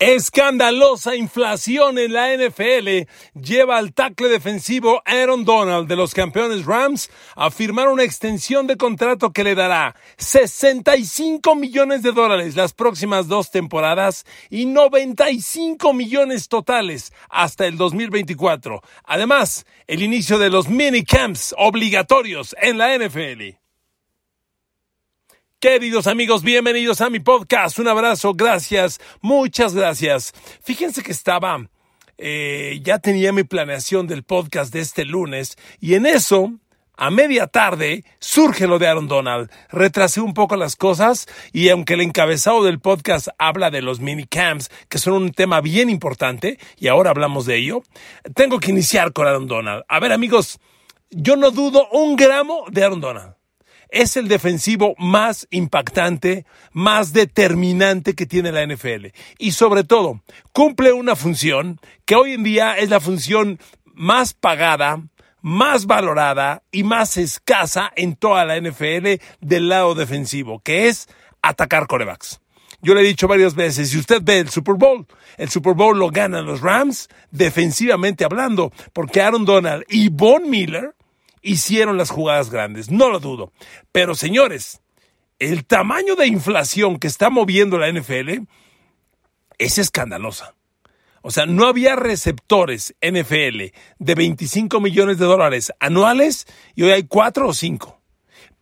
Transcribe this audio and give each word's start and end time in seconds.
Escandalosa 0.00 1.14
inflación 1.14 1.98
en 1.98 2.14
la 2.14 2.34
NFL 2.34 3.06
lleva 3.38 3.76
al 3.76 3.92
tackle 3.92 4.30
defensivo 4.30 5.02
Aaron 5.04 5.44
Donald 5.44 5.88
de 5.88 5.96
los 5.96 6.14
campeones 6.14 6.64
Rams 6.64 7.10
a 7.36 7.50
firmar 7.50 7.88
una 7.88 8.02
extensión 8.02 8.66
de 8.66 8.78
contrato 8.78 9.34
que 9.34 9.44
le 9.44 9.54
dará 9.54 9.94
65 10.16 11.54
millones 11.54 12.02
de 12.02 12.12
dólares 12.12 12.56
las 12.56 12.72
próximas 12.72 13.28
dos 13.28 13.50
temporadas 13.50 14.24
y 14.48 14.64
95 14.64 15.92
millones 15.92 16.48
totales 16.48 17.12
hasta 17.28 17.66
el 17.66 17.76
2024. 17.76 18.80
Además, 19.04 19.66
el 19.86 20.02
inicio 20.02 20.38
de 20.38 20.48
los 20.48 20.70
minicamps 20.70 21.54
obligatorios 21.58 22.56
en 22.62 22.78
la 22.78 22.96
NFL. 22.96 23.59
Queridos 25.60 26.06
amigos, 26.06 26.42
bienvenidos 26.42 27.02
a 27.02 27.10
mi 27.10 27.20
podcast. 27.20 27.78
Un 27.78 27.88
abrazo, 27.88 28.32
gracias, 28.32 28.98
muchas 29.20 29.74
gracias. 29.74 30.32
Fíjense 30.62 31.02
que 31.02 31.12
estaba, 31.12 31.68
eh, 32.16 32.80
ya 32.82 32.98
tenía 32.98 33.30
mi 33.34 33.42
planeación 33.42 34.06
del 34.06 34.22
podcast 34.22 34.72
de 34.72 34.80
este 34.80 35.04
lunes 35.04 35.58
y 35.78 35.96
en 35.96 36.06
eso, 36.06 36.54
a 36.96 37.10
media 37.10 37.46
tarde, 37.46 38.06
surge 38.20 38.66
lo 38.66 38.78
de 38.78 38.88
Aaron 38.88 39.06
Donald. 39.06 39.50
Retrasé 39.68 40.22
un 40.22 40.32
poco 40.32 40.56
las 40.56 40.76
cosas 40.76 41.26
y 41.52 41.68
aunque 41.68 41.92
el 41.92 42.00
encabezado 42.00 42.64
del 42.64 42.80
podcast 42.80 43.28
habla 43.36 43.70
de 43.70 43.82
los 43.82 44.00
minicamps, 44.00 44.70
que 44.88 44.96
son 44.96 45.12
un 45.12 45.30
tema 45.30 45.60
bien 45.60 45.90
importante, 45.90 46.58
y 46.78 46.88
ahora 46.88 47.10
hablamos 47.10 47.44
de 47.44 47.58
ello, 47.58 47.82
tengo 48.34 48.60
que 48.60 48.70
iniciar 48.70 49.12
con 49.12 49.26
Aaron 49.26 49.46
Donald. 49.46 49.84
A 49.88 50.00
ver 50.00 50.12
amigos, 50.12 50.58
yo 51.10 51.36
no 51.36 51.50
dudo 51.50 51.86
un 51.90 52.16
gramo 52.16 52.64
de 52.70 52.82
Aaron 52.82 53.02
Donald 53.02 53.39
es 53.92 54.16
el 54.16 54.28
defensivo 54.28 54.94
más 54.98 55.46
impactante, 55.50 56.46
más 56.72 57.12
determinante 57.12 58.14
que 58.14 58.26
tiene 58.26 58.52
la 58.52 58.66
NFL. 58.66 59.06
Y 59.38 59.52
sobre 59.52 59.84
todo, 59.84 60.22
cumple 60.52 60.92
una 60.92 61.16
función 61.16 61.80
que 62.04 62.14
hoy 62.14 62.32
en 62.32 62.42
día 62.42 62.76
es 62.78 62.90
la 62.90 63.00
función 63.00 63.58
más 63.94 64.34
pagada, 64.34 65.02
más 65.42 65.86
valorada 65.86 66.62
y 66.70 66.84
más 66.84 67.16
escasa 67.16 67.92
en 67.96 68.16
toda 68.16 68.44
la 68.44 68.60
NFL 68.60 69.20
del 69.40 69.68
lado 69.68 69.94
defensivo, 69.94 70.60
que 70.60 70.88
es 70.88 71.08
atacar 71.42 71.86
corebacks. 71.86 72.40
Yo 72.82 72.94
le 72.94 73.02
he 73.02 73.04
dicho 73.04 73.28
varias 73.28 73.54
veces, 73.54 73.90
si 73.90 73.98
usted 73.98 74.22
ve 74.22 74.38
el 74.38 74.48
Super 74.48 74.76
Bowl, 74.76 75.06
el 75.36 75.50
Super 75.50 75.74
Bowl 75.74 75.98
lo 75.98 76.08
ganan 76.08 76.46
los 76.46 76.62
Rams 76.62 77.08
defensivamente 77.30 78.24
hablando, 78.24 78.72
porque 78.94 79.20
Aaron 79.20 79.44
Donald 79.44 79.84
y 79.88 80.08
Von 80.08 80.48
Miller 80.48 80.94
hicieron 81.42 81.96
las 81.96 82.10
jugadas 82.10 82.50
grandes, 82.50 82.90
no 82.90 83.08
lo 83.08 83.20
dudo. 83.20 83.52
Pero 83.92 84.14
señores, 84.14 84.80
el 85.38 85.64
tamaño 85.64 86.16
de 86.16 86.26
inflación 86.26 86.98
que 86.98 87.06
está 87.06 87.30
moviendo 87.30 87.78
la 87.78 87.90
NFL 87.90 88.44
es 89.58 89.78
escandalosa. 89.78 90.54
O 91.22 91.30
sea, 91.30 91.46
no 91.46 91.66
había 91.66 91.96
receptores 91.96 92.94
NFL 93.02 93.74
de 93.98 94.14
25 94.14 94.80
millones 94.80 95.18
de 95.18 95.26
dólares 95.26 95.72
anuales 95.78 96.46
y 96.74 96.84
hoy 96.84 96.92
hay 96.92 97.02
cuatro 97.04 97.48
o 97.48 97.54
cinco. 97.54 98.00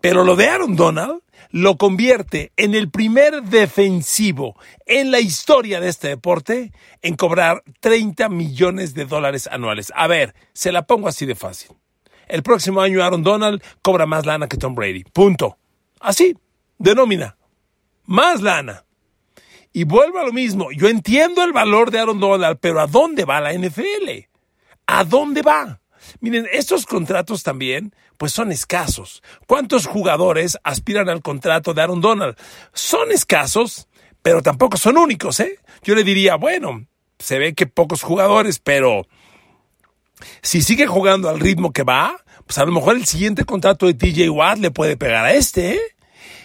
Pero 0.01 0.25
lo 0.25 0.37
de 0.37 0.49
Aaron 0.49 0.77
Donald 0.77 1.23
lo 1.51 1.79
convierte 1.79 2.53
en 2.57 2.75
el 2.75 2.91
primer 2.91 3.43
defensivo 3.43 4.57
en 4.87 5.11
la 5.11 5.21
historia 5.21 5.81
de 5.81 5.89
este 5.89 6.09
deporte 6.09 6.73
en 7.01 7.17
cobrar 7.17 7.63
30 7.81 8.29
millones 8.29 8.95
de 8.95 9.05
dólares 9.05 9.49
anuales. 9.51 9.93
A 9.95 10.09
ver, 10.09 10.35
se 10.53 10.73
la 10.73 10.87
pongo 10.87 11.09
así 11.09 11.27
de 11.27 11.35
fácil 11.35 11.71
el 12.29 12.43
próximo 12.43 12.81
año 12.81 13.03
Aaron 13.03 13.23
Donald 13.23 13.63
cobra 13.83 14.07
más 14.07 14.27
lana 14.27 14.49
que 14.49 14.57
Tom 14.57 14.75
Brady. 14.75 15.05
Punto. 15.05 15.59
Así, 16.01 16.37
de 16.79 16.95
nómina. 16.95 17.37
Más 18.05 18.41
lana. 18.41 18.85
Y 19.73 19.85
vuelvo 19.85 20.19
a 20.19 20.25
lo 20.25 20.33
mismo. 20.33 20.73
Yo 20.73 20.89
entiendo 20.89 21.45
el 21.45 21.53
valor 21.53 21.91
de 21.91 22.01
Aaron 22.01 22.21
Donald, 22.21 22.59
pero 22.61 22.81
¿a 22.81 22.87
dónde 22.87 23.25
va 23.25 23.41
la 23.41 23.53
NFL? 23.53 24.27
¿A 24.87 25.05
dónde 25.05 25.43
va? 25.43 25.81
Miren, 26.21 26.47
estos 26.53 26.87
contratos 26.87 27.43
también, 27.43 27.95
pues 28.17 28.33
son 28.33 28.51
escasos. 28.51 29.23
¿Cuántos 29.47 29.87
jugadores 29.87 30.59
aspiran 30.65 31.09
al 31.09 31.23
contrato 31.23 31.75
de 31.75 31.83
Aaron 31.83 32.01
Donald? 32.01 32.37
Son 32.73 33.13
escasos, 33.13 33.89
pero 34.23 34.43
tampoco 34.43 34.77
son 34.77 34.97
únicos, 34.97 35.41
¿eh? 35.41 35.59
Yo 35.83 35.95
le 35.95 36.05
diría, 36.05 36.37
bueno, 36.37 36.87
se 37.19 37.39
ve 37.39 37.55
que 37.55 37.67
pocos 37.67 38.03
jugadores, 38.03 38.59
pero 38.59 39.07
si 40.43 40.63
sigue 40.63 40.87
jugando 40.87 41.29
al 41.29 41.41
ritmo 41.41 41.73
que 41.73 41.83
va, 41.83 42.17
pues 42.47 42.59
a 42.59 42.65
lo 42.65 42.73
mejor 42.73 42.97
el 42.97 43.05
siguiente 43.05 43.45
contrato 43.45 43.87
de 43.87 43.95
TJ 43.95 44.31
Watt 44.31 44.59
le 44.59 44.71
puede 44.71 44.97
pegar 44.97 45.25
a 45.25 45.35
este, 45.35 45.75
¿eh? 45.75 45.81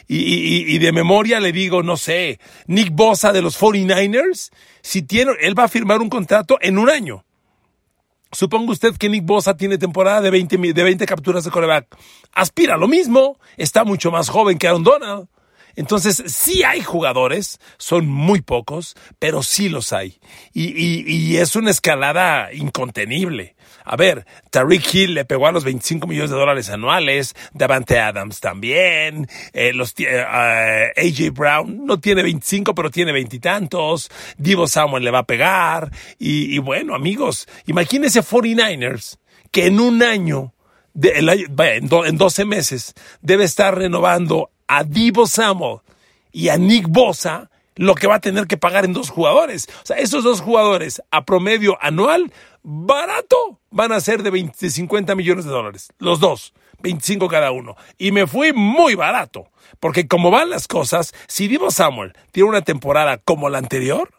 Y, 0.08 0.78
de 0.80 0.92
memoria 0.92 1.40
le 1.40 1.52
digo, 1.52 1.82
no 1.82 1.98
sé, 1.98 2.40
Nick 2.68 2.92
Bosa 2.92 3.32
de 3.32 3.42
los 3.42 3.60
49ers, 3.60 4.52
si 4.82 5.02
tiene, 5.02 5.32
él 5.42 5.58
va 5.58 5.64
a 5.64 5.70
firmar 5.70 6.02
un 6.02 6.10
contrato 6.10 6.58
en 6.62 6.78
un 6.78 6.90
año. 6.90 7.26
Suponga 8.32 8.72
usted 8.74 8.96
que 8.98 9.10
Nick 9.10 9.26
Bosa 9.26 9.56
tiene 9.56 9.78
temporada 9.78 10.22
de 10.22 10.30
20, 10.30 10.58
de 10.58 10.84
20 10.84 11.06
capturas 11.06 11.46
de 11.46 11.52
coreback. 11.52 11.96
Aspira 12.34 12.76
a 12.76 12.78
lo 12.78 12.88
mismo, 12.88 13.40
está 13.58 13.86
mucho 13.86 14.12
más 14.12 14.30
joven 14.30 14.58
que 14.58 14.68
Aaron 14.68 14.84
Donald. 14.84 15.28
Entonces, 15.76 16.24
sí 16.28 16.64
hay 16.64 16.82
jugadores, 16.82 17.60
son 17.78 18.08
muy 18.08 18.42
pocos, 18.42 18.96
pero 19.20 19.44
sí 19.44 19.70
los 19.70 19.94
hay. 19.94 20.20
Y, 20.54 20.66
y, 20.66 21.04
y 21.08 21.38
es 21.38 21.56
una 21.56 21.72
escalada 21.72 22.54
incontenible. 22.54 23.56
A 23.86 23.98
ver, 23.98 24.26
Tariq 24.50 24.94
Hill 24.94 25.14
le 25.14 25.26
pegó 25.26 25.48
a 25.48 25.52
los 25.52 25.64
25 25.64 26.08
millones 26.08 26.32
de 26.32 26.38
dólares 26.38 26.70
anuales, 26.70 27.36
Davante 27.54 28.00
Adams 28.00 28.40
también, 28.40 29.28
eh, 29.52 29.74
los, 29.74 29.94
eh, 29.98 30.24
AJ 30.96 31.34
Brown 31.34 31.86
no 31.86 32.00
tiene 32.00 32.24
25, 32.24 32.74
pero 32.74 32.90
tiene 32.90 33.12
veintitantos, 33.12 34.10
Divo 34.38 34.68
Samuel 34.68 35.04
le 35.04 35.12
va 35.12 35.20
a 35.20 35.28
pegar, 35.28 35.92
y, 36.18 36.58
bueno, 36.60 36.96
amigos, 36.96 37.48
imagínense 37.66 38.22
49ers, 38.22 39.18
que 39.52 39.68
en 39.68 39.80
un 39.80 40.02
año, 40.02 40.54
en, 41.02 41.30
en 41.30 42.18
12 42.18 42.46
meses, 42.46 42.94
debe 43.22 43.44
estar 43.44 43.78
renovando 43.78 44.53
a 44.74 44.84
Divo 44.84 45.28
Samuel 45.28 45.82
y 46.32 46.50
a 46.50 46.58
Nick 46.58 46.88
Bosa 46.88 47.52
lo 47.76 47.94
que 47.94 48.08
va 48.08 48.16
a 48.16 48.22
tener 48.22 48.48
que 48.48 48.58
pagar 48.58 48.86
en 48.86 48.94
dos 48.94 49.12
jugadores. 49.12 49.68
O 49.84 49.86
sea, 49.86 49.98
esos 49.98 50.24
dos 50.24 50.42
jugadores 50.42 51.02
a 51.12 51.26
promedio 51.26 51.78
anual, 51.80 52.34
barato, 52.64 53.60
van 53.70 53.92
a 53.92 54.00
ser 54.00 54.24
de, 54.24 54.32
20, 54.32 54.70
50 54.70 55.14
millones 55.16 55.46
de 55.46 55.52
dólares. 55.52 55.90
Los 56.00 56.20
dos, 56.20 56.54
25 56.82 57.28
cada 57.28 57.52
uno. 57.52 57.76
Y 58.00 58.12
me 58.12 58.26
fui 58.26 58.52
muy 58.52 58.96
barato. 58.96 59.48
Porque 59.80 60.08
como 60.08 60.32
van 60.32 60.50
las 60.50 60.68
cosas, 60.68 61.14
si 61.28 61.48
Divo 61.48 61.70
Samuel 61.70 62.14
tiene 62.32 62.50
una 62.50 62.62
temporada 62.62 63.18
como 63.18 63.50
la 63.50 63.60
anterior, 63.60 64.10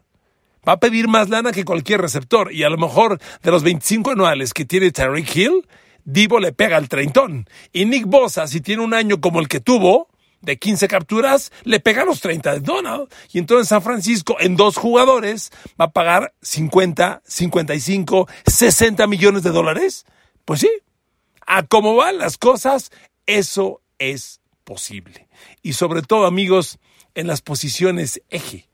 va 0.67 0.75
a 0.75 0.81
pedir 0.81 1.09
más 1.09 1.31
lana 1.31 1.51
que 1.51 1.65
cualquier 1.65 2.01
receptor. 2.01 2.53
Y 2.53 2.63
a 2.63 2.71
lo 2.71 2.79
mejor 2.79 3.19
de 3.43 3.51
los 3.51 3.65
25 3.65 4.13
anuales 4.13 4.53
que 4.53 4.65
tiene 4.65 4.93
Tariq 4.93 5.37
Hill, 5.37 5.67
Divo 6.05 6.39
le 6.39 6.53
pega 6.53 6.77
al 6.77 6.89
treintón. 6.89 7.49
Y 7.73 7.87
Nick 7.87 8.07
Bosa, 8.07 8.47
si 8.47 8.61
tiene 8.61 8.83
un 8.83 8.95
año 8.95 9.21
como 9.21 9.41
el 9.41 9.49
que 9.49 9.61
tuvo, 9.61 10.09
de 10.45 10.59
15 10.59 10.89
capturas, 10.89 11.53
le 11.65 11.81
pega 11.81 12.05
los 12.05 12.21
30 12.21 12.55
de 12.55 12.61
Donald. 12.61 13.09
Y 13.33 13.39
entonces 13.39 13.69
San 13.69 13.83
Francisco, 13.83 14.37
en 14.41 14.57
dos 14.57 14.77
jugadores, 14.77 15.51
va 15.81 15.87
a 15.87 15.93
pagar 15.93 16.35
50, 16.43 17.23
55, 17.25 18.29
60 18.47 19.07
millones 19.07 19.43
de 19.43 19.51
dólares. 19.51 20.07
Pues 20.45 20.61
sí, 20.61 20.71
a 21.47 21.63
cómo 21.65 21.97
van 21.97 22.19
las 22.19 22.39
cosas, 22.39 22.91
eso 23.27 23.81
es 23.99 24.41
posible. 24.65 25.29
Y 25.63 25.75
sobre 25.75 26.03
todo, 26.03 26.27
amigos, 26.27 26.79
en 27.15 27.27
las 27.27 27.43
posiciones 27.43 28.23
eje. 28.31 28.69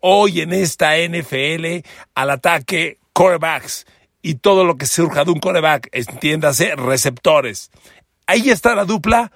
Hoy 0.00 0.40
en 0.40 0.52
esta 0.52 0.96
NFL, 0.98 1.84
al 2.14 2.30
ataque, 2.30 2.98
corebacks 3.12 3.86
y 4.22 4.36
todo 4.36 4.64
lo 4.64 4.76
que 4.76 4.86
surja 4.86 5.24
de 5.24 5.30
un 5.30 5.40
coreback, 5.40 5.88
entiéndase, 5.92 6.74
receptores. 6.76 7.70
Ahí 8.26 8.50
está 8.50 8.74
la 8.74 8.84
dupla 8.84 9.32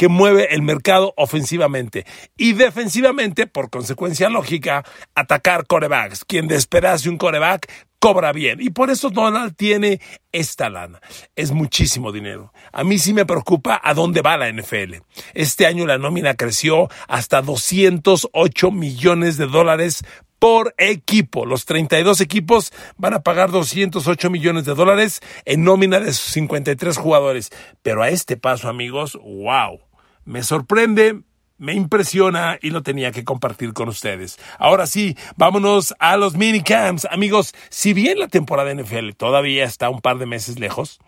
que 0.00 0.08
mueve 0.08 0.54
el 0.54 0.62
mercado 0.62 1.12
ofensivamente. 1.18 2.06
Y 2.38 2.54
defensivamente, 2.54 3.46
por 3.46 3.68
consecuencia 3.68 4.30
lógica, 4.30 4.82
atacar 5.14 5.66
corebacks. 5.66 6.24
Quien 6.24 6.48
despedace 6.48 7.10
un 7.10 7.18
coreback 7.18 7.70
cobra 7.98 8.32
bien. 8.32 8.62
Y 8.62 8.70
por 8.70 8.88
eso 8.88 9.10
Donald 9.10 9.54
tiene 9.56 10.00
esta 10.32 10.70
lana. 10.70 11.02
Es 11.36 11.52
muchísimo 11.52 12.12
dinero. 12.12 12.50
A 12.72 12.82
mí 12.82 12.98
sí 12.98 13.12
me 13.12 13.26
preocupa 13.26 13.78
a 13.84 13.92
dónde 13.92 14.22
va 14.22 14.38
la 14.38 14.50
NFL. 14.50 15.02
Este 15.34 15.66
año 15.66 15.84
la 15.84 15.98
nómina 15.98 16.32
creció 16.32 16.88
hasta 17.06 17.42
208 17.42 18.70
millones 18.70 19.36
de 19.36 19.48
dólares 19.48 20.02
por 20.38 20.74
equipo. 20.78 21.44
Los 21.44 21.66
32 21.66 22.22
equipos 22.22 22.72
van 22.96 23.12
a 23.12 23.22
pagar 23.22 23.50
208 23.50 24.30
millones 24.30 24.64
de 24.64 24.74
dólares 24.74 25.20
en 25.44 25.62
nómina 25.62 26.00
de 26.00 26.14
sus 26.14 26.32
53 26.32 26.96
jugadores. 26.96 27.50
Pero 27.82 28.02
a 28.02 28.08
este 28.08 28.38
paso, 28.38 28.70
amigos, 28.70 29.18
wow 29.22 29.89
me 30.24 30.42
sorprende, 30.42 31.22
me 31.58 31.74
impresiona 31.74 32.58
y 32.60 32.70
lo 32.70 32.82
tenía 32.82 33.12
que 33.12 33.24
compartir 33.24 33.74
con 33.74 33.88
ustedes. 33.88 34.38
Ahora 34.58 34.86
sí, 34.86 35.16
vámonos 35.36 35.94
a 35.98 36.16
los 36.16 36.34
minicamps. 36.34 37.06
Amigos, 37.10 37.54
si 37.68 37.92
bien 37.92 38.18
la 38.18 38.28
temporada 38.28 38.74
NFL 38.74 39.10
todavía 39.16 39.64
está 39.64 39.90
un 39.90 40.00
par 40.00 40.18
de 40.18 40.26
meses 40.26 40.58
lejos, 40.58 41.00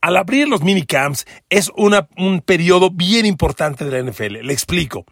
al 0.00 0.16
abrir 0.16 0.48
los 0.48 0.62
minicamps 0.62 1.26
es 1.50 1.72
un 1.74 2.40
periodo 2.42 2.90
bien 2.90 3.26
importante 3.26 3.84
de 3.84 3.90
la 3.90 4.10
NFL. 4.10 4.44
Le 4.44 4.52
explico. 4.52 5.04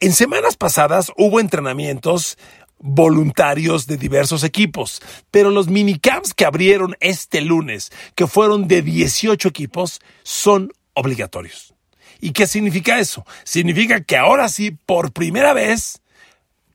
En 0.00 0.12
semanas 0.12 0.56
pasadas 0.56 1.12
hubo 1.18 1.38
entrenamientos 1.38 2.38
voluntarios 2.78 3.86
de 3.86 3.96
diversos 3.96 4.42
equipos, 4.42 5.02
pero 5.30 5.50
los 5.50 5.68
minicamps 5.68 6.34
que 6.34 6.46
abrieron 6.46 6.96
este 7.00 7.42
lunes, 7.42 7.92
que 8.16 8.26
fueron 8.26 8.66
de 8.66 8.82
18 8.82 9.48
equipos, 9.48 10.00
son 10.22 10.72
obligatorios. 10.94 11.74
¿Y 12.22 12.30
qué 12.30 12.46
significa 12.46 13.00
eso? 13.00 13.26
Significa 13.42 14.00
que 14.04 14.16
ahora 14.16 14.48
sí, 14.48 14.70
por 14.70 15.12
primera 15.12 15.52
vez, 15.54 16.00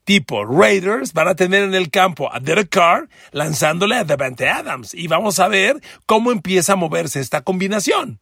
tipo 0.03 0.43
Raiders 0.43 1.13
van 1.13 1.29
a 1.29 1.35
tener 1.35 1.63
en 1.63 1.73
el 1.73 1.89
campo 1.89 2.29
a 2.31 2.41
Derek 2.41 2.67
Carr 2.67 3.07
lanzándole 3.31 3.95
a 3.95 4.03
Devante 4.03 4.49
Adams 4.49 4.93
y 4.93 5.07
vamos 5.07 5.39
a 5.39 5.47
ver 5.47 5.81
cómo 6.05 6.33
empieza 6.33 6.73
a 6.73 6.75
moverse 6.75 7.21
esta 7.21 7.41
combinación. 7.41 8.19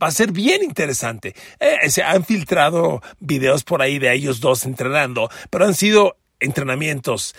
Va 0.00 0.08
a 0.08 0.10
ser 0.10 0.32
bien 0.32 0.62
interesante. 0.62 1.34
Eh, 1.58 1.88
se 1.88 2.02
han 2.02 2.22
filtrado 2.22 3.00
videos 3.18 3.64
por 3.64 3.80
ahí 3.80 3.98
de 3.98 4.12
ellos 4.12 4.40
dos 4.40 4.66
entrenando, 4.66 5.30
pero 5.48 5.64
han 5.64 5.74
sido 5.74 6.18
entrenamientos 6.38 7.34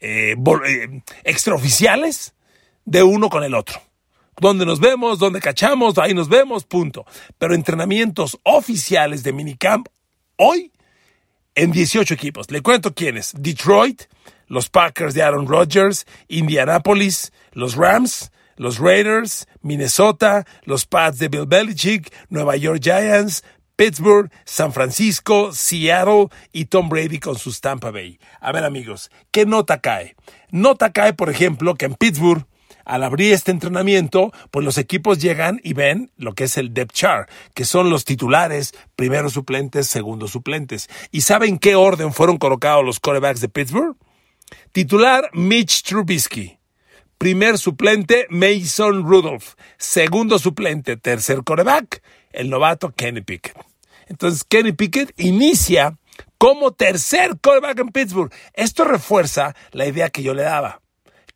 eh, 0.00 0.34
eh, 0.34 1.02
extraoficiales 1.22 2.34
de 2.84 3.04
uno 3.04 3.30
con 3.30 3.44
el 3.44 3.54
otro. 3.54 3.80
Donde 4.38 4.66
nos 4.66 4.80
vemos, 4.80 5.18
donde 5.18 5.40
cachamos, 5.40 5.98
ahí 5.98 6.14
nos 6.14 6.28
vemos, 6.28 6.64
punto. 6.64 7.04
Pero 7.38 7.54
entrenamientos 7.54 8.38
oficiales 8.42 9.22
de 9.22 9.32
minicamp 9.32 9.88
hoy 10.36 10.72
en 11.54 11.72
18 11.72 12.14
equipos. 12.14 12.50
Le 12.50 12.62
cuento 12.62 12.94
quiénes. 12.94 13.32
Detroit, 13.36 14.02
los 14.46 14.68
Packers 14.68 15.14
de 15.14 15.22
Aaron 15.22 15.46
Rodgers, 15.46 16.06
Indianapolis, 16.28 17.32
los 17.52 17.76
Rams, 17.76 18.30
los 18.56 18.78
Raiders, 18.78 19.46
Minnesota, 19.62 20.46
los 20.64 20.86
Pats 20.86 21.18
de 21.18 21.28
Bill 21.28 21.46
Belichick, 21.46 22.12
Nueva 22.28 22.56
York 22.56 22.80
Giants, 22.82 23.42
Pittsburgh, 23.76 24.30
San 24.44 24.74
Francisco, 24.74 25.52
Seattle 25.54 26.28
y 26.52 26.66
Tom 26.66 26.90
Brady 26.90 27.18
con 27.18 27.38
sus 27.38 27.62
Tampa 27.62 27.90
Bay. 27.90 28.18
A 28.40 28.52
ver 28.52 28.64
amigos, 28.64 29.10
¿qué 29.30 29.46
nota 29.46 29.80
cae? 29.80 30.16
Nota 30.50 30.92
cae, 30.92 31.14
por 31.14 31.30
ejemplo, 31.30 31.74
que 31.76 31.86
en 31.86 31.94
Pittsburgh 31.94 32.44
al 32.90 33.04
abrir 33.04 33.32
este 33.32 33.52
entrenamiento, 33.52 34.32
pues 34.50 34.64
los 34.64 34.76
equipos 34.76 35.20
llegan 35.20 35.60
y 35.62 35.74
ven 35.74 36.10
lo 36.16 36.34
que 36.34 36.44
es 36.44 36.56
el 36.56 36.74
depth 36.74 36.92
chart, 36.92 37.30
que 37.54 37.64
son 37.64 37.88
los 37.88 38.04
titulares, 38.04 38.74
primeros 38.96 39.34
suplentes, 39.34 39.86
segundos 39.86 40.32
suplentes. 40.32 40.90
¿Y 41.12 41.20
saben 41.20 41.58
qué 41.58 41.76
orden 41.76 42.12
fueron 42.12 42.36
colocados 42.36 42.84
los 42.84 42.98
quarterbacks 42.98 43.40
de 43.40 43.48
Pittsburgh? 43.48 43.96
Titular 44.72 45.30
Mitch 45.32 45.84
Trubisky. 45.84 46.58
Primer 47.16 47.58
suplente 47.58 48.26
Mason 48.28 49.04
Rudolph. 49.04 49.54
Segundo 49.78 50.40
suplente, 50.40 50.96
tercer 50.96 51.44
quarterback, 51.44 52.02
el 52.32 52.50
novato 52.50 52.90
Kenny 52.90 53.20
Pickett. 53.20 53.56
Entonces 54.08 54.42
Kenny 54.42 54.72
Pickett 54.72 55.12
inicia 55.16 55.96
como 56.38 56.72
tercer 56.72 57.38
quarterback 57.40 57.78
en 57.78 57.88
Pittsburgh. 57.90 58.32
Esto 58.52 58.82
refuerza 58.82 59.54
la 59.70 59.86
idea 59.86 60.10
que 60.10 60.24
yo 60.24 60.34
le 60.34 60.42
daba. 60.42 60.80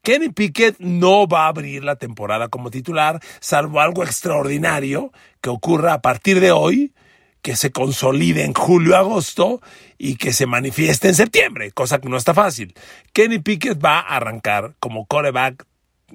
Kenny 0.05 0.29
Pickett 0.29 0.79
no 0.81 1.27
va 1.27 1.47
a 1.47 1.49
abrir 1.49 1.83
la 1.83 1.97
temporada 1.97 2.49
como 2.49 2.71
titular, 2.71 3.21
salvo 3.41 3.81
algo 3.81 4.05
extraordinario 4.05 5.13
que 5.41 5.49
ocurra 5.49 5.95
a 5.95 6.03
partir 6.03 6.41
de 6.41 6.53
hoy, 6.53 6.93
que 7.41 7.57
se 7.57 7.73
consolide 7.73 8.45
en 8.45 8.53
julio-agosto 8.53 9.63
y 9.97 10.17
que 10.17 10.35
se 10.35 10.45
manifieste 10.45 11.09
en 11.09 11.15
septiembre, 11.15 11.73
cosa 11.73 12.01
que 12.01 12.11
no 12.11 12.19
está 12.19 12.35
fácil. 12.35 12.75
Kenny 13.15 13.39
Pickett 13.39 13.83
va 13.83 14.01
a 14.01 14.17
arrancar 14.17 14.75
como 14.79 15.07
quarterback 15.07 15.65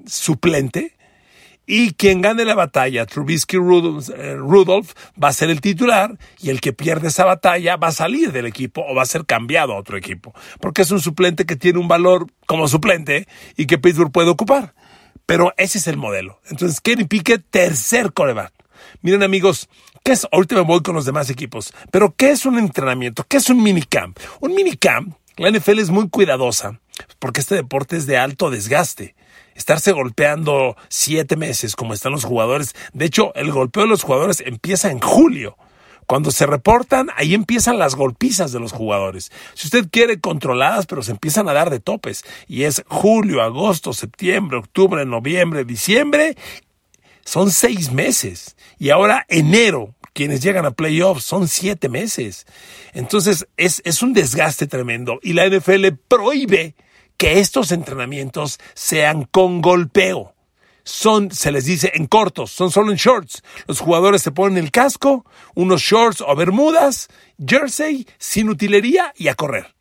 suplente 0.06 0.96
y 1.72 1.92
quien 1.92 2.20
gane 2.20 2.44
la 2.44 2.56
batalla, 2.56 3.06
Trubisky 3.06 3.56
eh, 3.56 3.60
Rudolph, 3.60 4.90
va 5.22 5.28
a 5.28 5.32
ser 5.32 5.50
el 5.50 5.60
titular 5.60 6.18
y 6.40 6.50
el 6.50 6.60
que 6.60 6.72
pierde 6.72 7.06
esa 7.06 7.24
batalla 7.24 7.76
va 7.76 7.88
a 7.88 7.92
salir 7.92 8.32
del 8.32 8.46
equipo 8.46 8.84
o 8.84 8.92
va 8.92 9.02
a 9.02 9.06
ser 9.06 9.24
cambiado 9.24 9.74
a 9.74 9.78
otro 9.78 9.96
equipo. 9.96 10.34
Porque 10.60 10.82
es 10.82 10.90
un 10.90 11.00
suplente 11.00 11.46
que 11.46 11.54
tiene 11.54 11.78
un 11.78 11.86
valor 11.86 12.26
como 12.46 12.66
suplente 12.66 13.28
y 13.56 13.66
que 13.66 13.78
Pittsburgh 13.78 14.10
puede 14.10 14.30
ocupar. 14.30 14.74
Pero 15.26 15.54
ese 15.56 15.78
es 15.78 15.86
el 15.86 15.96
modelo. 15.96 16.40
Entonces, 16.50 16.80
Kenny 16.80 17.04
Pickett, 17.04 17.44
tercer 17.50 18.12
coreback. 18.12 18.52
Miren 19.02 19.22
amigos, 19.22 19.68
¿qué 20.02 20.10
es? 20.10 20.26
Ahorita 20.32 20.56
me 20.56 20.62
voy 20.62 20.82
con 20.82 20.96
los 20.96 21.04
demás 21.04 21.30
equipos. 21.30 21.72
Pero 21.92 22.16
¿qué 22.16 22.30
es 22.30 22.46
un 22.46 22.58
entrenamiento? 22.58 23.24
¿Qué 23.28 23.36
es 23.36 23.48
un 23.48 23.62
minicamp? 23.62 24.18
Un 24.40 24.56
minicamp, 24.56 25.14
la 25.36 25.52
NFL 25.52 25.78
es 25.78 25.90
muy 25.90 26.08
cuidadosa 26.08 26.80
porque 27.20 27.40
este 27.40 27.54
deporte 27.54 27.96
es 27.96 28.06
de 28.06 28.18
alto 28.18 28.50
desgaste 28.50 29.14
estarse 29.60 29.92
golpeando 29.92 30.74
siete 30.88 31.36
meses 31.36 31.76
como 31.76 31.92
están 31.92 32.12
los 32.12 32.24
jugadores. 32.24 32.74
De 32.94 33.04
hecho, 33.04 33.34
el 33.34 33.52
golpeo 33.52 33.82
de 33.82 33.90
los 33.90 34.02
jugadores 34.02 34.42
empieza 34.44 34.90
en 34.90 35.00
julio. 35.00 35.56
Cuando 36.06 36.32
se 36.32 36.46
reportan, 36.46 37.10
ahí 37.14 37.34
empiezan 37.34 37.78
las 37.78 37.94
golpizas 37.94 38.50
de 38.52 38.58
los 38.58 38.72
jugadores. 38.72 39.30
Si 39.54 39.68
usted 39.68 39.88
quiere 39.92 40.18
controladas, 40.18 40.86
pero 40.86 41.02
se 41.02 41.12
empiezan 41.12 41.48
a 41.48 41.52
dar 41.52 41.70
de 41.70 41.78
topes. 41.78 42.24
Y 42.48 42.64
es 42.64 42.82
julio, 42.88 43.42
agosto, 43.42 43.92
septiembre, 43.92 44.58
octubre, 44.58 45.04
noviembre, 45.04 45.64
diciembre. 45.64 46.36
Son 47.24 47.50
seis 47.50 47.92
meses. 47.92 48.56
Y 48.78 48.90
ahora 48.90 49.24
enero, 49.28 49.94
quienes 50.14 50.40
llegan 50.40 50.64
a 50.64 50.72
playoffs, 50.72 51.22
son 51.22 51.46
siete 51.46 51.88
meses. 51.88 52.46
Entonces 52.92 53.46
es, 53.56 53.82
es 53.84 54.02
un 54.02 54.14
desgaste 54.14 54.66
tremendo. 54.66 55.20
Y 55.22 55.34
la 55.34 55.46
NFL 55.48 55.86
prohíbe 56.08 56.74
que 57.20 57.38
estos 57.38 57.70
entrenamientos 57.70 58.58
sean 58.72 59.24
con 59.24 59.60
golpeo. 59.60 60.34
Son, 60.84 61.30
se 61.30 61.52
les 61.52 61.66
dice, 61.66 61.92
en 61.92 62.06
cortos, 62.06 62.50
son 62.50 62.70
solo 62.70 62.92
en 62.92 62.96
shorts. 62.96 63.42
Los 63.66 63.78
jugadores 63.78 64.22
se 64.22 64.32
ponen 64.32 64.56
el 64.56 64.70
casco, 64.70 65.26
unos 65.54 65.82
shorts 65.82 66.22
o 66.26 66.34
bermudas, 66.34 67.08
jersey, 67.46 68.06
sin 68.16 68.48
utilería 68.48 69.12
y 69.18 69.28
a 69.28 69.34
correr. 69.34 69.74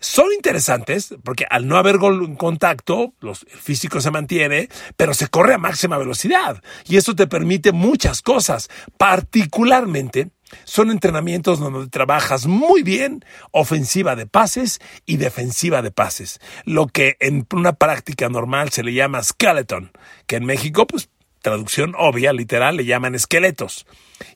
Son 0.00 0.26
interesantes 0.34 1.14
porque 1.24 1.46
al 1.48 1.66
no 1.66 1.78
haber 1.78 1.96
contacto, 2.36 3.14
los, 3.20 3.46
el 3.50 3.58
físico 3.58 4.02
se 4.02 4.10
mantiene, 4.10 4.68
pero 4.98 5.14
se 5.14 5.28
corre 5.28 5.54
a 5.54 5.58
máxima 5.58 5.96
velocidad. 5.96 6.62
Y 6.86 6.98
eso 6.98 7.16
te 7.16 7.26
permite 7.26 7.72
muchas 7.72 8.20
cosas, 8.20 8.68
particularmente 8.98 10.28
son 10.64 10.90
entrenamientos 10.90 11.58
donde 11.58 11.88
trabajas 11.88 12.46
muy 12.46 12.82
bien 12.82 13.24
ofensiva 13.50 14.16
de 14.16 14.26
pases 14.26 14.80
y 15.04 15.16
defensiva 15.16 15.82
de 15.82 15.90
pases, 15.90 16.40
lo 16.64 16.86
que 16.86 17.16
en 17.20 17.46
una 17.52 17.72
práctica 17.72 18.28
normal 18.28 18.70
se 18.70 18.82
le 18.82 18.94
llama 18.94 19.22
skeleton, 19.22 19.92
que 20.26 20.36
en 20.36 20.44
México, 20.44 20.86
pues 20.86 21.08
traducción 21.42 21.94
obvia, 21.96 22.32
literal, 22.32 22.76
le 22.76 22.84
llaman 22.84 23.14
esqueletos. 23.14 23.86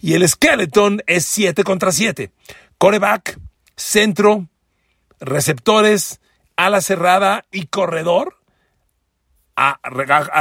Y 0.00 0.14
el 0.14 0.28
skeleton 0.28 1.02
es 1.06 1.24
7 1.24 1.64
contra 1.64 1.90
7. 1.90 2.30
Coreback, 2.78 3.38
centro, 3.76 4.46
receptores, 5.18 6.20
ala 6.56 6.80
cerrada 6.80 7.46
y 7.50 7.66
corredor 7.66 8.39
a, 9.61 9.79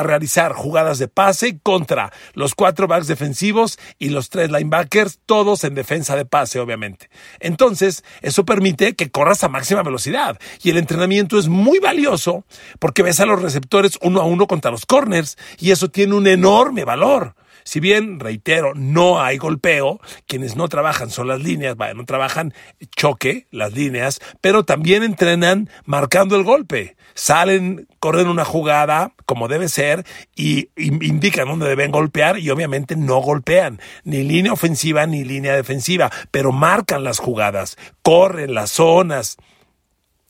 realizar 0.04 0.54
jugadas 0.54 0.98
de 0.98 1.10
pase 1.10 1.60
contra 1.60 2.12
los 2.34 2.56
cuatro 2.56 2.88
backs 2.88 3.08
defensivos 3.08 3.78
y 3.98 4.10
los 4.10 4.30
tres 4.30 4.50
linebackers, 4.50 5.20
todos 5.26 5.66
en 5.66 5.76
defensa 5.76 6.16
de 6.16 6.26
pase, 6.26 6.60
obviamente. 6.60 7.10
Entonces, 7.42 8.04
eso 8.22 8.46
permite 8.46 8.96
que 8.96 9.12
corras 9.12 9.44
a 9.44 9.50
máxima 9.50 9.84
velocidad 9.84 10.40
y 10.64 10.70
el 10.70 10.78
entrenamiento 10.78 11.38
es 11.38 11.50
muy 11.50 11.80
valioso 11.80 12.46
porque 12.80 13.04
ves 13.04 13.20
a 13.20 13.26
los 13.26 13.42
receptores 13.42 14.00
uno 14.02 14.22
a 14.22 14.26
uno 14.26 14.48
contra 14.48 14.72
los 14.72 14.86
corners 14.86 15.38
y 15.60 15.72
eso 15.72 15.90
tiene 15.90 16.16
un 16.16 16.26
enorme 16.26 16.86
valor. 16.86 17.36
Si 17.64 17.80
bien, 17.80 18.20
reitero, 18.20 18.74
no 18.76 19.22
hay 19.22 19.38
golpeo, 19.38 20.00
quienes 20.28 20.56
no 20.56 20.68
trabajan 20.68 21.10
son 21.10 21.28
las 21.28 21.42
líneas, 21.42 21.76
vaya, 21.76 21.94
no 21.94 22.06
trabajan 22.06 22.54
choque, 22.96 23.48
las 23.52 23.74
líneas, 23.74 24.20
pero 24.42 24.64
también 24.64 25.04
entrenan 25.04 25.70
marcando 25.86 26.36
el 26.36 26.44
golpe. 26.44 26.96
Salen, 27.14 27.88
corren 28.00 28.28
una 28.28 28.46
jugada 28.46 29.14
como 29.26 29.48
debe 29.48 29.70
ser 29.70 30.06
y 30.36 30.70
indican 30.78 31.48
dónde 31.48 31.68
deben 31.68 31.92
golpear 31.92 32.40
y 32.40 32.50
obviamente 32.50 32.96
no 32.96 33.20
golpean, 33.20 33.80
ni 34.04 34.24
línea 34.24 34.54
ofensiva 34.54 35.06
ni 35.06 35.24
línea 35.24 35.56
defensiva, 35.56 36.12
pero 36.32 36.52
marcan 36.52 37.04
las 37.04 37.20
jugadas, 37.20 37.78
corren 38.02 38.54
las 38.54 38.72
zonas 38.72 39.38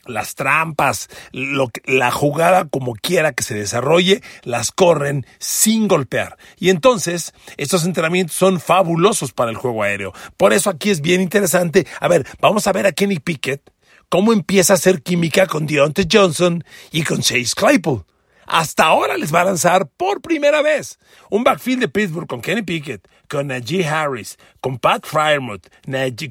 las 0.09 0.35
trampas, 0.35 1.09
la 1.31 2.11
jugada 2.11 2.67
como 2.67 2.93
quiera 2.95 3.33
que 3.33 3.43
se 3.43 3.55
desarrolle, 3.55 4.21
las 4.43 4.71
corren 4.71 5.25
sin 5.39 5.87
golpear. 5.87 6.37
Y 6.57 6.69
entonces, 6.69 7.33
estos 7.57 7.85
entrenamientos 7.85 8.35
son 8.35 8.59
fabulosos 8.59 9.31
para 9.31 9.51
el 9.51 9.57
juego 9.57 9.83
aéreo. 9.83 10.13
Por 10.37 10.53
eso 10.53 10.69
aquí 10.69 10.89
es 10.89 11.01
bien 11.01 11.21
interesante. 11.21 11.87
A 11.99 12.07
ver, 12.07 12.25
vamos 12.41 12.67
a 12.67 12.71
ver 12.71 12.87
a 12.87 12.91
Kenny 12.91 13.19
Pickett 13.19 13.71
cómo 14.09 14.33
empieza 14.33 14.73
a 14.73 14.75
hacer 14.75 15.01
química 15.01 15.47
con 15.47 15.67
Deontay 15.67 16.07
Johnson 16.11 16.63
y 16.91 17.03
con 17.03 17.21
Chase 17.21 17.53
Claypool. 17.55 18.03
Hasta 18.45 18.85
ahora 18.85 19.15
les 19.15 19.33
va 19.33 19.41
a 19.41 19.45
lanzar 19.45 19.87
por 19.95 20.21
primera 20.21 20.63
vez 20.63 20.97
un 21.29 21.43
backfield 21.43 21.81
de 21.81 21.87
Pittsburgh 21.87 22.27
con 22.27 22.41
Kenny 22.41 22.63
Pickett, 22.63 23.07
con 23.29 23.47
Najee 23.47 23.85
Harris, 23.85 24.37
con 24.59 24.79
Pat 24.79 25.05
Fryermuth, 25.05 25.67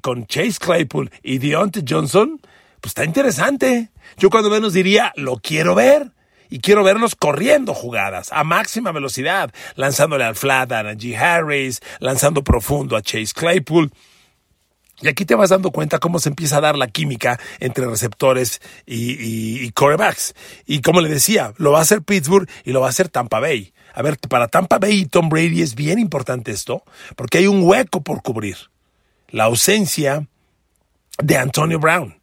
con 0.03 0.27
Chase 0.27 0.59
Claypool 0.59 1.13
y 1.23 1.39
Deontay 1.39 1.85
Johnson 1.89 2.41
pues 2.81 2.91
está 2.91 3.05
interesante. 3.05 3.91
Yo 4.17 4.31
cuando 4.31 4.51
menos 4.51 4.73
diría, 4.73 5.13
lo 5.17 5.37
quiero 5.37 5.75
ver. 5.75 6.13
Y 6.51 6.61
quiero 6.61 6.83
verlos 6.83 7.15
corriendo 7.15 7.75
jugadas 7.75 8.31
a 8.33 8.43
máxima 8.43 8.91
velocidad, 8.91 9.53
lanzándole 9.75 10.25
al 10.25 10.35
flat 10.35 10.73
a 10.73 10.83
Najee 10.83 11.15
Harris, 11.15 11.81
lanzando 12.01 12.43
profundo 12.43 12.97
a 12.97 13.03
Chase 13.03 13.35
Claypool. 13.35 13.93
Y 15.01 15.09
aquí 15.09 15.27
te 15.27 15.35
vas 15.35 15.51
dando 15.51 15.71
cuenta 15.71 15.99
cómo 15.99 16.19
se 16.19 16.31
empieza 16.31 16.57
a 16.57 16.61
dar 16.63 16.77
la 16.77 16.89
química 16.89 17.39
entre 17.61 17.87
receptores 17.87 18.61
y, 18.87 19.13
y, 19.13 19.63
y 19.63 19.71
corebacks. 19.73 20.35
Y 20.67 20.81
como 20.81 21.03
le 21.03 21.11
decía, 21.11 21.53
lo 21.59 21.73
va 21.73 21.81
a 21.81 21.83
hacer 21.83 22.03
Pittsburgh 22.03 22.49
y 22.65 22.73
lo 22.73 22.81
va 22.81 22.87
a 22.87 22.91
hacer 22.91 23.11
Tampa 23.11 23.41
Bay. 23.41 23.75
A 23.95 24.03
ver, 24.03 24.19
para 24.19 24.49
Tampa 24.49 24.79
Bay 24.79 25.01
y 25.01 25.07
Tom 25.07 25.29
Brady 25.29 25.61
es 25.61 25.75
bien 25.75 25.99
importante 25.99 26.51
esto, 26.51 26.83
porque 27.15 27.39
hay 27.39 27.47
un 27.47 27.63
hueco 27.63 28.03
por 28.03 28.23
cubrir. 28.23 28.57
La 29.29 29.45
ausencia 29.45 30.27
de 31.23 31.37
Antonio 31.37 31.79
Brown 31.79 32.18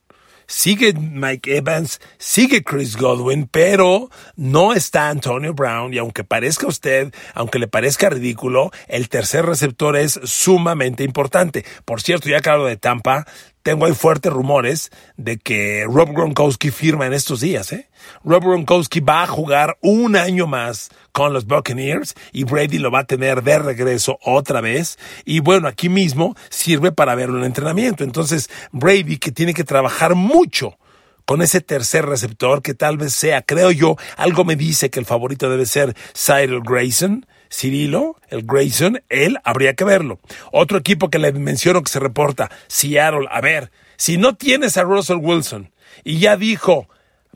sigue 0.48 0.94
Mike 0.94 1.58
Evans, 1.58 2.00
sigue 2.18 2.64
Chris 2.64 2.98
Godwin, 2.98 3.48
pero 3.48 4.10
no 4.36 4.74
está 4.74 5.10
Antonio 5.10 5.54
Brown 5.54 5.94
y 5.94 5.98
aunque 5.98 6.24
parezca 6.24 6.68
usted, 6.68 7.14
aunque 7.34 7.60
le 7.60 7.68
parezca 7.68 8.10
ridículo, 8.10 8.72
el 8.88 9.10
tercer 9.10 9.46
receptor 9.46 9.96
es 9.96 10.20
sumamente 10.24 11.04
importante. 11.04 11.66
Por 11.86 12.02
cierto, 12.02 12.30
ya 12.30 12.42
claro 12.42 12.66
de 12.66 12.78
Tampa, 12.78 13.26
tengo 13.66 13.88
ahí 13.88 13.94
fuertes 13.94 14.32
rumores 14.32 14.92
de 15.18 15.38
que 15.38 15.86
Rob 15.90 16.12
Gronkowski 16.12 16.70
firma 16.70 17.08
en 17.08 17.14
estos 17.14 17.40
días. 17.40 17.74
¿eh? 17.74 17.90
Rob 18.24 18.44
Gronkowski 18.44 19.00
va 19.00 19.24
a 19.24 19.28
jugar 19.28 19.78
un 19.82 20.16
año 20.16 20.46
más 20.46 20.90
con 21.16 21.32
los 21.32 21.46
Buccaneers 21.46 22.14
y 22.34 22.44
Brady 22.44 22.78
lo 22.78 22.92
va 22.92 23.00
a 23.00 23.06
tener 23.06 23.42
de 23.42 23.58
regreso 23.58 24.20
otra 24.22 24.60
vez. 24.60 25.00
Y 25.24 25.40
bueno, 25.40 25.70
aquí 25.70 25.88
mismo 25.88 26.36
sirve 26.50 26.92
para 26.92 27.16
verlo 27.16 27.40
en 27.40 27.46
entrenamiento. 27.46 28.04
Entonces, 28.04 28.50
Brady 28.74 29.16
que 29.16 29.32
tiene 29.32 29.54
que 29.54 29.64
trabajar 29.64 30.14
mucho 30.14 30.78
con 31.24 31.42
ese 31.42 31.62
tercer 31.62 32.06
receptor 32.06 32.62
que 32.62 32.74
tal 32.74 32.98
vez 32.98 33.14
sea, 33.14 33.44
creo 33.44 33.72
yo, 33.72 33.96
algo 34.18 34.44
me 34.44 34.58
dice 34.58 34.90
que 34.90 35.00
el 35.00 35.06
favorito 35.06 35.50
debe 35.50 35.66
ser 35.66 35.96
Cyril 36.14 36.60
Grayson. 36.62 37.26
Cirilo, 37.50 38.18
el 38.28 38.44
Grayson, 38.44 39.02
él 39.08 39.38
habría 39.46 39.76
que 39.76 39.86
verlo. 39.86 40.20
Otro 40.52 40.78
equipo 40.78 41.10
que 41.10 41.20
le 41.20 41.32
menciono 41.32 41.82
que 41.82 41.92
se 41.92 42.02
reporta, 42.02 42.52
Seattle. 42.68 43.30
A 43.32 43.40
ver, 43.40 43.72
si 43.96 44.18
no 44.18 44.36
tienes 44.36 44.76
a 44.76 44.84
Russell 44.84 45.20
Wilson 45.22 45.72
y 46.04 46.20
ya 46.20 46.36
dijo 46.36 46.90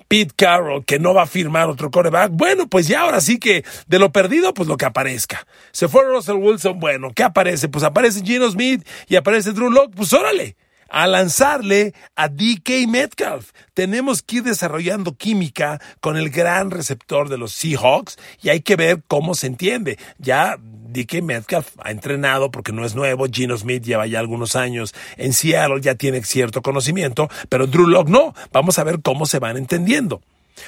Pete 0.10 0.34
Carroll 0.36 0.84
que 0.84 1.00
no 1.00 1.14
va 1.14 1.22
a 1.22 1.28
firmar 1.28 1.70
otro 1.70 1.92
coreback, 1.92 2.32
bueno, 2.34 2.68
pues 2.68 2.88
ya 2.88 3.02
ahora 3.02 3.22
sí 3.22 3.40
que 3.40 3.64
de 3.88 4.00
lo 4.00 4.12
perdido, 4.12 4.54
pues 4.54 4.68
lo 4.68 4.76
que 4.76 4.86
aparezca. 4.86 5.48
Se 5.72 5.88
fue 5.88 6.04
Russell 6.04 6.36
Wilson, 6.36 6.80
bueno, 6.80 7.12
¿qué 7.16 7.24
aparece? 7.24 7.70
Pues 7.70 7.86
aparece 7.86 8.24
Gino 8.24 8.50
Smith 8.50 8.86
y 9.08 9.16
aparece 9.16 9.54
Drew 9.54 9.70
Locke, 9.70 9.96
pues 9.96 10.12
órale 10.12 10.58
a 10.90 11.08
lanzarle 11.08 11.94
a 12.16 12.28
DK 12.28 12.88
Metcalf. 12.88 13.52
Tenemos 13.74 14.22
que 14.22 14.38
ir 14.38 14.44
desarrollando 14.44 15.16
química 15.16 15.80
con 16.02 16.18
el 16.18 16.30
gran 16.30 16.72
receptor 16.72 17.30
de 17.30 17.38
los 17.38 17.54
Seahawks 17.54 18.18
y 18.42 18.50
hay 18.50 18.62
que 18.62 18.76
ver 18.76 19.04
cómo 19.08 19.36
se 19.36 19.48
entiende. 19.48 19.98
Ya 20.18 20.58
DK 20.92 21.22
Metcalf 21.22 21.68
ha 21.84 21.92
entrenado 21.92 22.52
porque 22.52 22.72
no 22.72 22.86
es 22.86 22.96
nuevo, 22.96 23.26
Gino 23.32 23.58
Smith 23.58 23.84
lleva 23.84 24.08
ya 24.08 24.20
algunos 24.20 24.56
años 24.56 24.94
en 25.18 25.34
Seattle, 25.34 25.82
ya 25.82 25.96
tiene 25.96 26.24
cierto 26.24 26.62
conocimiento, 26.62 27.30
pero 27.50 27.68
Drew 27.68 27.88
Locke 27.88 28.10
no. 28.10 28.34
Vamos 28.52 28.80
a 28.80 28.84
ver 28.84 29.02
cómo 29.02 29.26
se 29.26 29.40
van 29.40 29.58
entendiendo. 29.58 30.22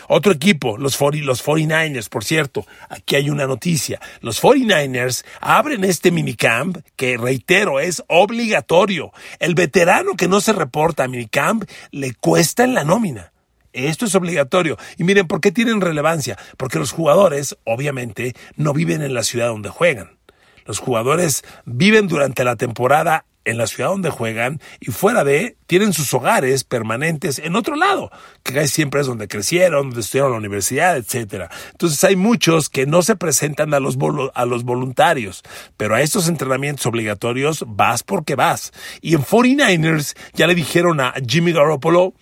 Otro 0.08 0.32
equipo, 0.32 0.78
los, 0.78 0.98
40, 0.98 1.26
los 1.26 1.44
49ers, 1.44 2.10
por 2.10 2.24
cierto, 2.24 2.66
aquí 2.90 3.16
hay 3.16 3.30
una 3.30 3.48
noticia. 3.48 4.00
Los 4.22 4.42
49ers 4.42 5.26
abren 5.40 5.84
este 5.84 6.12
minicamp 6.12 6.78
que, 6.96 7.18
reitero, 7.18 7.80
es 7.80 8.04
obligatorio. 8.08 9.12
El 9.40 9.56
veterano 9.56 10.16
que 10.16 10.28
no 10.28 10.42
se 10.42 10.54
reporta 10.54 11.04
a 11.04 11.08
minicamp 11.08 11.70
le 11.92 12.14
cuesta 12.14 12.64
en 12.64 12.74
la 12.74 12.84
nómina. 12.84 13.32
Esto 13.74 14.06
es 14.06 14.16
obligatorio. 14.16 14.78
Y 14.98 15.04
miren, 15.04 15.28
¿por 15.28 15.42
qué 15.42 15.52
tienen 15.52 15.82
relevancia? 15.82 16.38
Porque 16.58 16.80
los 16.80 16.92
jugadores, 16.92 17.58
obviamente, 17.64 18.36
no 18.56 18.74
viven 18.74 19.02
en 19.02 19.14
la 19.14 19.24
ciudad 19.24 19.48
donde 19.48 19.70
juegan. 19.70 20.18
Los 20.66 20.80
jugadores 20.80 21.44
viven 21.66 22.08
durante 22.08 22.44
la 22.44 22.56
temporada 22.56 23.26
en 23.46 23.58
la 23.58 23.68
ciudad 23.68 23.90
donde 23.90 24.10
juegan 24.10 24.62
y 24.80 24.92
fuera 24.92 25.24
de, 25.24 25.58
tienen 25.66 25.94
sus 25.94 26.14
hogares 26.14 26.64
permanentes 26.64 27.40
en 27.40 27.56
otro 27.56 27.76
lado, 27.76 28.12
que 28.44 28.68
siempre 28.68 29.02
es 29.02 29.08
donde 29.08 29.28
crecieron, 29.28 29.88
donde 29.88 30.02
estudiaron 30.02 30.34
la 30.34 30.38
universidad, 30.38 30.98
etcétera. 30.98 31.50
Entonces 31.72 32.04
hay 32.04 32.16
muchos 32.16 32.70
que 32.70 32.86
no 32.86 33.02
se 33.02 33.16
presentan 33.16 33.74
a 33.74 33.80
los, 33.80 33.98
a 34.34 34.46
los 34.46 34.64
voluntarios, 34.64 35.42
pero 35.78 35.96
a 35.96 36.02
estos 36.02 36.28
entrenamientos 36.28 36.86
obligatorios 36.86 37.66
vas 37.68 38.04
porque 38.04 38.36
vas. 38.36 38.72
Y 39.02 39.16
en 39.16 39.24
49ers 39.24 40.16
ya 40.34 40.48
le 40.48 40.56
dijeron 40.56 41.02
a 41.02 41.14
Jimmy 41.28 41.52
Garoppolo, 41.52 42.14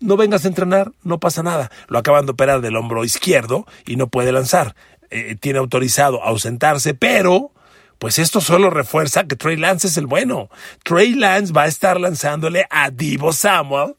no 0.00 0.16
vengas 0.16 0.44
a 0.44 0.48
entrenar, 0.48 0.92
no 1.02 1.20
pasa 1.20 1.42
nada. 1.42 1.70
Lo 1.88 1.98
acaban 1.98 2.26
de 2.26 2.32
operar 2.32 2.60
del 2.60 2.76
hombro 2.76 3.04
izquierdo 3.04 3.66
y 3.86 3.96
no 3.96 4.08
puede 4.08 4.32
lanzar. 4.32 4.74
Eh, 5.10 5.36
tiene 5.38 5.58
autorizado 5.58 6.22
ausentarse, 6.22 6.94
pero 6.94 7.52
pues 7.98 8.18
esto 8.18 8.40
solo 8.40 8.70
refuerza 8.70 9.24
que 9.24 9.36
Trey 9.36 9.56
Lance 9.56 9.88
es 9.88 9.96
el 9.96 10.06
bueno. 10.06 10.50
Trey 10.82 11.14
Lance 11.14 11.52
va 11.52 11.62
a 11.62 11.68
estar 11.68 11.98
lanzándole 11.98 12.66
a 12.70 12.90
Divo 12.90 13.32
Samuel, 13.32 13.94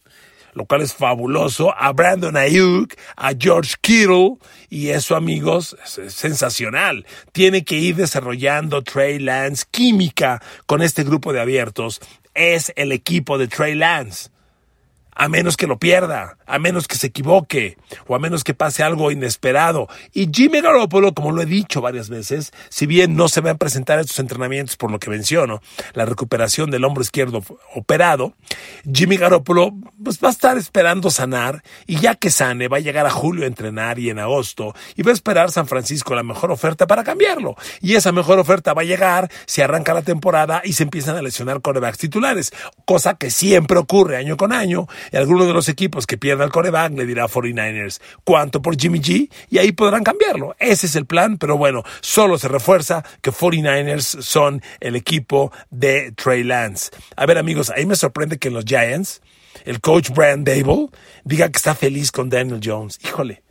lo 0.53 0.65
cual 0.65 0.81
es 0.81 0.93
fabuloso, 0.93 1.73
a 1.75 1.93
Brandon 1.93 2.35
Ayuk, 2.35 2.93
a 3.15 3.31
George 3.37 3.75
Kittle, 3.81 4.37
y 4.69 4.89
eso, 4.89 5.15
amigos, 5.15 5.77
es 5.83 6.13
sensacional. 6.13 7.05
Tiene 7.31 7.63
que 7.63 7.75
ir 7.75 7.95
desarrollando 7.95 8.83
Trey 8.83 9.19
Lance 9.19 9.65
química 9.71 10.41
con 10.65 10.81
este 10.81 11.03
grupo 11.03 11.33
de 11.33 11.41
abiertos. 11.41 12.01
Es 12.33 12.73
el 12.75 12.91
equipo 12.91 13.37
de 13.37 13.47
Trey 13.47 13.75
Lance 13.75 14.29
a 15.17 15.29
menos 15.29 15.57
que 15.57 15.65
lo 15.65 15.79
pierda, 15.79 16.37
a 16.45 16.59
menos 16.59 16.87
que 16.87 16.95
se 16.95 17.07
equivoque 17.07 17.75
o 18.05 18.15
a 18.15 18.19
menos 18.19 18.43
que 18.43 18.53
pase 18.53 18.83
algo 18.83 19.11
inesperado. 19.11 19.87
Y 20.13 20.29
Jimmy 20.31 20.61
Garoppolo, 20.61 21.13
como 21.13 21.31
lo 21.31 21.41
he 21.41 21.47
dicho 21.47 21.81
varias 21.81 22.07
veces, 22.07 22.53
si 22.69 22.85
bien 22.85 23.15
no 23.15 23.27
se 23.27 23.41
va 23.41 23.51
a 23.51 23.55
presentar 23.55 23.99
estos 23.99 24.19
entrenamientos 24.19 24.77
por 24.77 24.91
lo 24.91 24.99
que 24.99 25.09
menciono, 25.09 25.61
la 25.93 26.05
recuperación 26.05 26.69
del 26.69 26.85
hombro 26.85 27.01
izquierdo 27.01 27.43
operado, 27.73 28.33
Jimmy 28.93 29.17
Garoppolo 29.17 29.73
pues, 30.03 30.19
va 30.23 30.27
a 30.27 30.31
estar 30.31 30.55
esperando 30.55 31.09
sanar 31.09 31.63
y 31.87 31.97
ya 31.97 32.13
que 32.13 32.29
sane 32.29 32.67
va 32.67 32.77
a 32.77 32.81
llegar 32.81 33.07
a 33.07 33.11
julio 33.11 33.45
a 33.45 33.47
entrenar 33.47 33.97
y 33.97 34.11
en 34.11 34.19
agosto 34.19 34.75
y 34.95 35.01
va 35.01 35.09
a 35.09 35.15
esperar 35.15 35.49
San 35.49 35.67
Francisco 35.67 36.13
la 36.13 36.21
mejor 36.21 36.51
oferta 36.51 36.85
para 36.85 37.03
cambiarlo. 37.03 37.55
Y 37.81 37.95
esa 37.95 38.11
mejor 38.11 38.37
oferta 38.37 38.75
va 38.75 38.83
a 38.83 38.85
llegar 38.85 39.31
si 39.47 39.63
arranca 39.63 39.95
la 39.95 40.03
temporada 40.03 40.61
y 40.63 40.73
se 40.73 40.83
empiezan 40.83 41.17
a 41.17 41.23
lesionar 41.23 41.61
corebacks 41.61 41.97
titulares, 41.97 42.51
cosa 42.85 43.15
que 43.15 43.31
siempre 43.31 43.79
ocurre 43.79 44.17
año 44.17 44.37
con 44.37 44.53
año 44.53 44.87
y 45.11 45.17
alguno 45.17 45.45
de 45.45 45.53
los 45.53 45.69
equipos 45.69 46.05
que 46.05 46.17
pierda 46.17 46.45
el 46.45 46.51
coreback 46.51 46.93
le 46.93 47.05
dirá 47.05 47.25
a 47.25 47.27
49ers 47.27 47.99
cuánto 48.23 48.61
por 48.61 48.79
Jimmy 48.79 48.99
G 48.99 49.29
y 49.49 49.57
ahí 49.57 49.71
podrán 49.71 50.03
cambiarlo. 50.03 50.55
Ese 50.59 50.87
es 50.87 50.95
el 50.95 51.05
plan, 51.05 51.37
pero 51.37 51.57
bueno, 51.57 51.83
solo 52.01 52.37
se 52.37 52.47
refuerza 52.47 53.03
que 53.21 53.31
49ers 53.31 54.21
son 54.21 54.61
el 54.79 54.95
equipo 54.95 55.51
de 55.69 56.11
Trey 56.13 56.43
Lance. 56.43 56.91
A 57.15 57.25
ver 57.25 57.37
amigos, 57.37 57.69
ahí 57.69 57.85
me 57.85 57.95
sorprende 57.95 58.37
que 58.37 58.47
en 58.49 58.53
los 58.53 58.65
Giants 58.65 59.21
el 59.65 59.81
coach 59.81 60.11
Brian 60.11 60.43
Dable 60.43 60.87
diga 61.23 61.49
que 61.49 61.57
está 61.57 61.75
feliz 61.75 62.11
con 62.11 62.29
Daniel 62.29 62.61
Jones. 62.63 62.99
Híjole. 63.03 63.43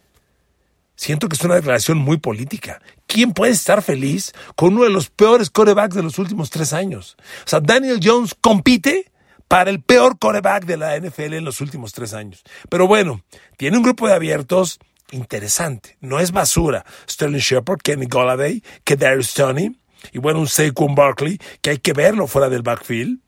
Siento 0.95 1.29
que 1.29 1.37
es 1.37 1.45
una 1.45 1.57
declaración 1.57 1.99
muy 1.99 2.17
política. 2.17 2.81
¿Quién 3.07 3.33
puede 3.33 3.53
estar 3.53 3.83
feliz 3.83 4.33
con 4.55 4.75
uno 4.75 4.85
de 4.85 4.91
los 4.91 5.11
peores 5.11 5.51
corebacks 5.51 5.95
de 5.95 6.03
los 6.03 6.19
últimos 6.19 6.49
tres 6.49 6.73
años? 6.73 7.17
O 7.45 7.49
sea, 7.49 7.61
Daniel 7.61 8.01
Jones 8.03 8.35
compite 8.41 9.13
para 9.49 9.71
el 9.71 9.83
peor 9.83 10.19
coreback 10.19 10.65
de 10.65 10.77
la 10.77 10.99
NFL 10.99 11.35
en 11.35 11.45
los 11.45 11.61
últimos 11.61 11.93
tres 11.93 12.15
años. 12.15 12.43
Pero 12.69 12.87
bueno, 12.87 13.23
tiene 13.57 13.77
un 13.77 13.83
grupo 13.83 14.07
de 14.07 14.15
abiertos 14.15 14.79
interesante. 15.11 15.97
No 16.01 16.19
es 16.19 16.33
basura. 16.33 16.85
Sterling 17.09 17.39
Shepard, 17.39 17.81
Kenny 17.81 18.07
Golladay, 18.07 18.63
que 18.85 18.97
Darius 18.97 19.35
Tony 19.35 19.77
y 20.13 20.19
bueno, 20.19 20.41
un 20.41 20.49
Saquon 20.49 20.95
Barkley 20.95 21.39
que 21.61 21.71
hay 21.71 21.79
que 21.79 21.93
verlo 21.93 22.27
fuera 22.27 22.49
del 22.49 22.63
backfield. 22.63 23.21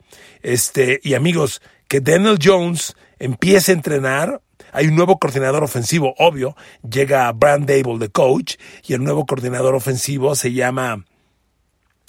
Este, 0.43 1.01
y 1.03 1.15
amigos, 1.15 1.61
que 1.89 2.01
Daniel 2.01 2.39
Jones 2.43 2.95
empiece 3.19 3.73
a 3.73 3.75
entrenar. 3.75 4.43
Hay 4.73 4.87
un 4.87 4.97
nuevo 4.97 5.19
coordinador 5.19 5.65
ofensivo, 5.65 6.15
obvio. 6.19 6.57
Llega 6.89 7.31
Brand 7.33 7.67
Dable, 7.67 7.99
de 7.99 8.11
coach, 8.11 8.57
y 8.87 8.93
el 8.93 9.03
nuevo 9.03 9.25
coordinador 9.25 9.75
ofensivo 9.75 10.35
se 10.35 10.53
llama 10.53 11.05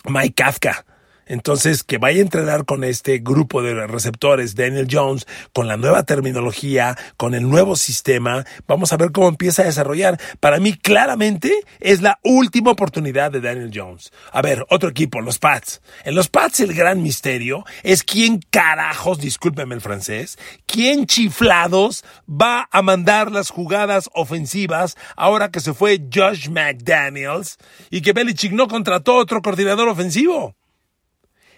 Mike 0.06 0.34
Kafka. 0.36 0.86
Entonces, 1.30 1.84
que 1.84 2.00
vaya 2.00 2.20
a 2.20 2.24
entrenar 2.24 2.66
con 2.66 2.84
este 2.84 3.20
grupo 3.20 3.62
de 3.62 3.88
receptores, 3.88 4.56
Daniel 4.56 4.88
Jones, 4.92 5.28
con 5.54 5.68
la 5.68 5.78
nueva 5.78 6.04
terminología, 6.04 6.98
con 7.18 7.36
el 7.36 7.48
nuevo 7.48 7.76
sistema, 7.76 8.46
vamos 8.68 8.92
a 8.92 8.98
ver 8.98 9.12
cómo 9.12 9.30
empieza 9.30 9.62
a 9.62 9.66
desarrollar. 9.66 10.20
Para 10.40 10.60
mí, 10.60 10.74
claramente, 10.74 11.54
es 11.80 12.02
la 12.02 12.20
última 12.24 12.72
oportunidad 12.72 13.32
de 13.32 13.42
Daniel 13.42 13.72
Jones. 13.74 14.12
A 14.32 14.42
ver, 14.42 14.66
otro 14.70 14.90
equipo, 14.90 15.22
los 15.22 15.38
Pats. 15.38 15.82
En 16.04 16.16
los 16.16 16.30
Pats 16.30 16.60
el 16.62 16.74
gran 16.74 17.04
misterio 17.04 17.64
es 17.84 18.04
quién 18.04 18.42
carajos, 18.50 19.20
discúlpeme 19.20 19.76
el 19.76 19.82
francés, 19.82 20.40
quién 20.66 21.06
chiflados 21.06 22.04
va 22.28 22.68
a 22.72 22.82
mandar 22.82 23.32
las 23.32 23.52
jugadas 23.52 24.10
ofensivas 24.14 24.98
ahora 25.16 25.52
que 25.52 25.60
se 25.60 25.76
fue 25.76 26.02
Josh 26.12 26.50
McDaniels 26.50 27.58
y 27.92 28.02
que 28.02 28.14
Belichick 28.14 28.52
no 28.52 28.68
contrató 28.68 29.16
otro 29.16 29.44
coordinador 29.44 29.90
ofensivo. 29.90 30.56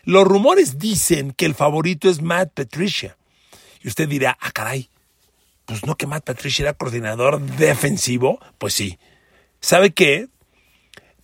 Los 0.04 0.26
rumores 0.26 0.78
dicen 0.78 1.32
que 1.32 1.46
el 1.46 1.56
favorito 1.56 2.10
es 2.10 2.22
Matt 2.22 2.54
Patricia. 2.54 3.18
Y 3.84 3.88
usted 3.88 4.08
dirá, 4.08 4.38
ah, 4.42 4.52
caray, 4.52 4.90
pues 5.66 5.86
no 5.86 5.96
que 5.96 6.08
Matt 6.08 6.26
Patricia 6.26 6.64
era 6.64 6.74
coordinador 6.74 7.42
defensivo. 7.42 8.40
Pues 8.58 8.74
sí. 8.74 9.00
¿Sabe 9.60 9.92
qué? 9.92 10.28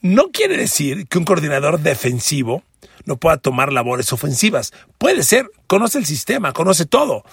No 0.01 0.31
quiere 0.31 0.57
decir 0.57 1.07
que 1.07 1.17
un 1.17 1.25
coordinador 1.25 1.79
defensivo 1.79 2.63
no 3.05 3.17
pueda 3.17 3.37
tomar 3.37 3.73
labores 3.73 4.13
ofensivas. 4.13 4.73
Puede 4.97 5.23
ser, 5.23 5.49
conoce 5.65 5.97
el 5.97 6.05
sistema, 6.05 6.53
conoce 6.53 6.85
todo. 6.85 7.23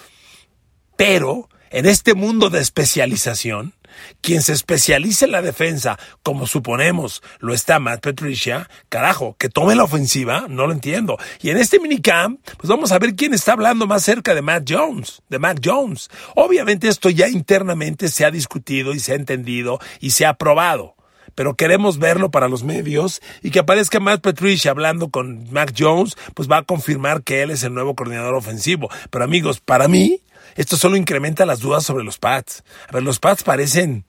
Pero 0.97 1.49
en 1.69 1.85
este 1.85 2.13
mundo 2.13 2.49
de 2.49 2.61
especialización, 2.61 3.73
quien 4.21 4.41
se 4.41 4.53
especializa 4.53 5.25
en 5.25 5.31
la 5.31 5.41
defensa, 5.41 5.97
como 6.23 6.47
suponemos 6.47 7.21
lo 7.39 7.53
está 7.53 7.79
Matt 7.79 8.01
Patricia, 8.01 8.69
carajo, 8.89 9.35
que 9.37 9.49
tome 9.49 9.75
la 9.75 9.83
ofensiva, 9.83 10.45
no 10.49 10.67
lo 10.67 10.73
entiendo. 10.73 11.17
Y 11.41 11.49
en 11.49 11.57
este 11.57 11.79
minicamp, 11.79 12.39
pues 12.57 12.69
vamos 12.69 12.91
a 12.91 12.99
ver 12.99 13.15
quién 13.15 13.33
está 13.33 13.53
hablando 13.53 13.87
más 13.87 14.03
cerca 14.03 14.33
de 14.33 14.41
Matt 14.41 14.69
Jones, 14.69 15.21
de 15.29 15.39
Matt 15.39 15.59
Jones. 15.63 16.09
Obviamente 16.35 16.87
esto 16.87 17.09
ya 17.09 17.27
internamente 17.27 18.09
se 18.09 18.25
ha 18.25 18.31
discutido 18.31 18.93
y 18.93 18.99
se 18.99 19.13
ha 19.13 19.15
entendido 19.15 19.79
y 19.99 20.11
se 20.11 20.25
ha 20.25 20.29
aprobado 20.29 20.95
pero 21.35 21.55
queremos 21.55 21.99
verlo 21.99 22.31
para 22.31 22.47
los 22.47 22.63
medios 22.63 23.21
y 23.43 23.51
que 23.51 23.59
aparezca 23.59 23.99
Matt 23.99 24.21
Patricia 24.21 24.71
hablando 24.71 25.09
con 25.09 25.51
Mac 25.51 25.73
Jones, 25.77 26.15
pues 26.33 26.49
va 26.49 26.57
a 26.57 26.63
confirmar 26.63 27.23
que 27.23 27.43
él 27.43 27.51
es 27.51 27.63
el 27.63 27.73
nuevo 27.73 27.93
coordinador 27.93 28.35
ofensivo. 28.35 28.89
Pero 29.09 29.25
amigos, 29.25 29.59
para 29.59 29.87
mí, 29.87 30.21
esto 30.55 30.77
solo 30.77 30.97
incrementa 30.97 31.45
las 31.45 31.59
dudas 31.59 31.83
sobre 31.83 32.03
los 32.03 32.17
Pats. 32.17 32.63
A 32.89 32.93
ver, 32.93 33.03
los 33.03 33.19
Pats 33.19 33.43
parecen, 33.43 34.05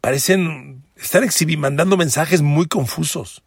parecen 0.00 0.84
estar 0.96 1.24
mandando 1.56 1.96
mensajes 1.96 2.42
muy 2.42 2.66
confusos. 2.66 3.42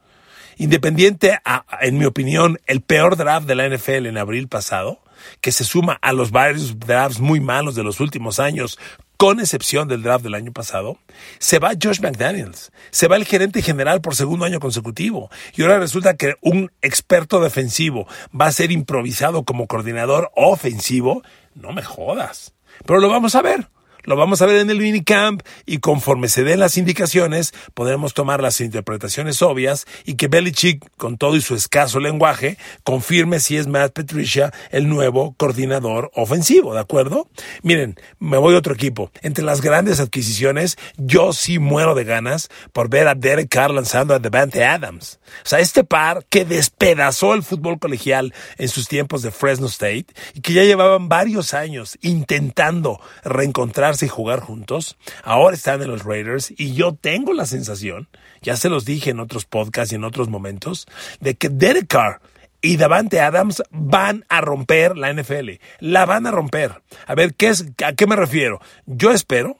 Independiente, 0.57 1.39
a, 1.45 1.65
en 1.81 1.97
mi 1.97 2.05
opinión, 2.05 2.59
el 2.65 2.81
peor 2.81 3.15
draft 3.15 3.47
de 3.47 3.55
la 3.55 3.69
NFL 3.69 4.07
en 4.07 4.17
abril 4.17 4.47
pasado, 4.47 4.99
que 5.41 5.51
se 5.51 5.63
suma 5.63 5.99
a 6.01 6.13
los 6.13 6.31
varios 6.31 6.79
drafts 6.79 7.19
muy 7.19 7.39
malos 7.39 7.75
de 7.75 7.83
los 7.83 7.99
últimos 7.99 8.39
años, 8.39 8.79
con 9.17 9.39
excepción 9.39 9.87
del 9.87 10.03
draft 10.03 10.23
del 10.23 10.35
año 10.35 10.51
pasado, 10.51 10.99
se 11.39 11.57
va 11.59 11.71
Josh 11.81 11.99
McDaniels, 12.01 12.71
se 12.91 13.07
va 13.07 13.15
el 13.15 13.25
gerente 13.25 13.63
general 13.63 13.99
por 13.99 14.15
segundo 14.15 14.45
año 14.45 14.59
consecutivo, 14.59 15.29
y 15.55 15.63
ahora 15.63 15.79
resulta 15.79 16.15
que 16.15 16.35
un 16.41 16.71
experto 16.81 17.39
defensivo 17.39 18.07
va 18.39 18.45
a 18.45 18.51
ser 18.51 18.71
improvisado 18.71 19.43
como 19.43 19.67
coordinador 19.67 20.31
ofensivo, 20.35 21.23
no 21.57 21.73
me 21.73 21.83
jodas. 21.83 22.55
Pero 22.85 22.99
lo 22.99 23.09
vamos 23.09 23.35
a 23.35 23.41
ver. 23.41 23.67
Lo 24.07 24.15
vamos 24.15 24.41
a 24.41 24.45
ver 24.45 24.55
en 24.55 24.69
el 24.69 24.79
minicamp 24.79 25.41
y 25.65 25.79
conforme 25.79 26.29
se 26.29 26.45
den 26.45 26.61
las 26.61 26.77
indicaciones, 26.77 27.53
podremos 27.73 28.13
tomar 28.13 28.41
las 28.41 28.61
interpretaciones 28.61 29.41
obvias 29.41 29.85
y 30.05 30.15
que 30.15 30.29
Belichick, 30.29 30.89
con 30.95 31.17
todo 31.17 31.35
y 31.35 31.41
su 31.41 31.55
escaso 31.55 31.99
lenguaje, 31.99 32.57
confirme 32.85 33.41
si 33.41 33.57
es 33.57 33.67
Matt 33.67 33.91
Patricia 33.91 34.53
el 34.71 34.87
nuevo 34.87 35.35
coordinador 35.35 36.09
ofensivo, 36.15 36.73
¿de 36.73 36.79
acuerdo? 36.79 37.27
Miren, 37.63 37.99
me 38.17 38.37
voy 38.37 38.55
a 38.55 38.59
otro 38.59 38.73
equipo. 38.73 39.11
Entre 39.23 39.43
las 39.43 39.59
grandes 39.59 39.99
adquisiciones, 39.99 40.77
yo 40.95 41.33
sí 41.33 41.59
muero 41.59 41.93
de 41.93 42.05
ganas 42.05 42.47
por 42.71 42.87
ver 42.89 43.09
a 43.09 43.15
Derek 43.15 43.49
Carr 43.49 43.71
lanzando 43.71 44.13
a 44.13 44.19
Devante 44.19 44.63
Adams. 44.63 45.19
O 45.43 45.49
sea, 45.49 45.59
este 45.59 45.83
par 45.83 46.25
que 46.29 46.45
despedazó 46.45 47.33
el 47.33 47.43
fútbol 47.43 47.77
colegial 47.77 48.33
en 48.57 48.69
sus 48.69 48.87
tiempos 48.87 49.21
de 49.21 49.31
Fresno 49.31 49.67
State 49.67 50.07
y 50.33 50.39
que 50.39 50.53
ya 50.53 50.63
llevaban 50.63 51.09
varios 51.09 51.53
años 51.53 51.97
intentando 52.01 53.01
reencontrarse 53.25 53.96
y 54.05 54.09
jugar 54.09 54.39
juntos. 54.39 54.97
Ahora 55.23 55.55
están 55.55 55.81
en 55.81 55.89
los 55.89 56.03
Raiders 56.03 56.53
y 56.55 56.73
yo 56.73 56.93
tengo 56.93 57.33
la 57.33 57.45
sensación, 57.45 58.09
ya 58.41 58.55
se 58.57 58.69
los 58.69 58.85
dije 58.85 59.11
en 59.11 59.19
otros 59.19 59.45
podcasts 59.45 59.91
y 59.91 59.95
en 59.95 60.03
otros 60.03 60.29
momentos, 60.29 60.87
de 61.19 61.35
que 61.35 61.49
Derek 61.49 61.87
Carr 61.87 62.21
y 62.61 62.77
Davante 62.77 63.21
Adams 63.21 63.63
van 63.69 64.25
a 64.29 64.41
romper 64.41 64.97
la 64.97 65.13
NFL. 65.13 65.51
La 65.79 66.05
van 66.05 66.27
a 66.27 66.31
romper. 66.31 66.81
A 67.05 67.15
ver, 67.15 67.33
¿qué 67.35 67.49
es, 67.49 67.65
¿a 67.85 67.93
qué 67.93 68.07
me 68.07 68.15
refiero? 68.15 68.59
Yo 68.85 69.11
espero 69.11 69.57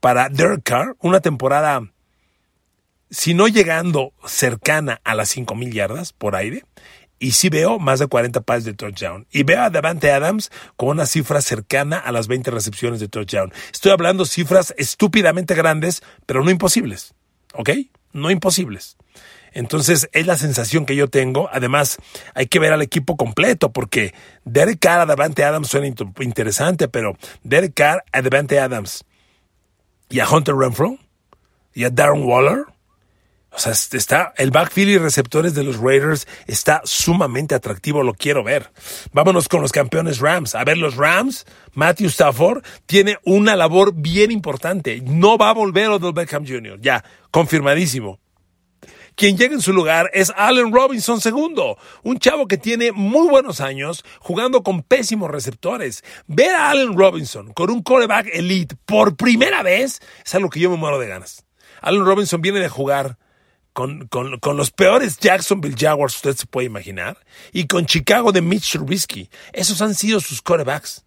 para 0.00 0.28
Derek 0.28 0.62
Carr 0.62 0.96
una 1.00 1.20
temporada, 1.20 1.90
si 3.10 3.34
no 3.34 3.48
llegando 3.48 4.12
cercana 4.26 5.00
a 5.04 5.14
las 5.14 5.34
5.000 5.34 5.72
yardas 5.72 6.12
por 6.12 6.36
aire, 6.36 6.64
y 7.24 7.30
sí 7.30 7.48
veo 7.48 7.78
más 7.78 8.00
de 8.00 8.06
40 8.06 8.42
pases 8.42 8.64
de 8.64 8.74
touchdown. 8.74 9.26
Y 9.30 9.44
veo 9.44 9.62
a 9.62 9.70
Davante 9.70 10.10
Adams 10.10 10.52
con 10.76 10.90
una 10.90 11.06
cifra 11.06 11.40
cercana 11.40 11.96
a 11.96 12.12
las 12.12 12.28
20 12.28 12.50
recepciones 12.50 13.00
de 13.00 13.08
touchdown. 13.08 13.50
Estoy 13.72 13.92
hablando 13.92 14.26
cifras 14.26 14.74
estúpidamente 14.76 15.54
grandes, 15.54 16.02
pero 16.26 16.44
no 16.44 16.50
imposibles. 16.50 17.14
¿Ok? 17.54 17.70
No 18.12 18.30
imposibles. 18.30 18.98
Entonces 19.52 20.10
es 20.12 20.26
la 20.26 20.36
sensación 20.36 20.84
que 20.84 20.96
yo 20.96 21.08
tengo. 21.08 21.48
Además, 21.50 21.96
hay 22.34 22.46
que 22.46 22.58
ver 22.58 22.74
al 22.74 22.82
equipo 22.82 23.16
completo 23.16 23.72
porque 23.72 24.12
Derek 24.44 24.80
Carr 24.80 25.00
a 25.00 25.06
Davante 25.06 25.44
Adams 25.44 25.68
suena 25.68 25.86
interesante, 26.20 26.88
pero 26.88 27.16
Derek 27.42 27.72
Carr 27.72 28.04
a 28.12 28.20
Davante 28.20 28.60
Adams 28.60 29.02
y 30.10 30.20
a 30.20 30.28
Hunter 30.28 30.56
Renfro 30.56 30.98
y 31.72 31.84
a 31.84 31.90
Darren 31.90 32.24
Waller 32.24 32.66
o 33.54 33.58
sea, 33.58 33.72
está 33.72 34.32
el 34.36 34.50
backfield 34.50 34.90
y 34.90 34.98
receptores 34.98 35.54
de 35.54 35.62
los 35.62 35.78
Raiders 35.78 36.26
está 36.46 36.82
sumamente 36.84 37.54
atractivo, 37.54 38.02
lo 38.02 38.14
quiero 38.14 38.42
ver. 38.42 38.70
Vámonos 39.12 39.48
con 39.48 39.60
los 39.60 39.70
campeones 39.70 40.18
Rams. 40.18 40.54
A 40.54 40.64
ver, 40.64 40.76
los 40.76 40.96
Rams, 40.96 41.46
Matthew 41.72 42.08
Stafford 42.08 42.64
tiene 42.86 43.18
una 43.24 43.54
labor 43.54 43.92
bien 43.94 44.32
importante. 44.32 45.00
No 45.04 45.38
va 45.38 45.50
a 45.50 45.54
volver 45.54 45.88
Odell 45.90 46.12
Beckham 46.12 46.46
Jr. 46.46 46.80
Ya, 46.80 47.04
confirmadísimo. 47.30 48.18
Quien 49.14 49.36
llega 49.36 49.54
en 49.54 49.62
su 49.62 49.72
lugar 49.72 50.10
es 50.12 50.32
Allen 50.36 50.72
Robinson 50.72 51.20
II, 51.24 51.76
un 52.02 52.18
chavo 52.18 52.48
que 52.48 52.58
tiene 52.58 52.90
muy 52.90 53.28
buenos 53.28 53.60
años 53.60 54.04
jugando 54.18 54.64
con 54.64 54.82
pésimos 54.82 55.30
receptores. 55.30 56.02
Ver 56.26 56.56
a 56.56 56.70
Allen 56.70 56.98
Robinson 56.98 57.52
con 57.52 57.70
un 57.70 57.84
quarterback 57.84 58.30
elite 58.32 58.74
por 58.84 59.14
primera 59.14 59.62
vez 59.62 60.00
es 60.24 60.34
algo 60.34 60.50
que 60.50 60.58
yo 60.58 60.68
me 60.70 60.76
muero 60.76 60.98
de 60.98 61.06
ganas. 61.06 61.44
Allen 61.80 62.04
Robinson 62.04 62.40
viene 62.40 62.58
de 62.58 62.68
jugar 62.68 63.16
con, 63.74 64.06
con, 64.06 64.38
con, 64.38 64.56
los 64.56 64.70
peores 64.70 65.18
Jacksonville 65.18 65.76
Jaguars 65.78 66.16
usted 66.16 66.36
se 66.36 66.46
puede 66.46 66.66
imaginar, 66.66 67.18
y 67.52 67.66
con 67.66 67.84
Chicago 67.84 68.32
de 68.32 68.40
Mitch 68.40 68.72
Trubisky. 68.72 69.28
Esos 69.52 69.82
han 69.82 69.94
sido 69.94 70.20
sus 70.20 70.40
quarterbacks. 70.40 71.04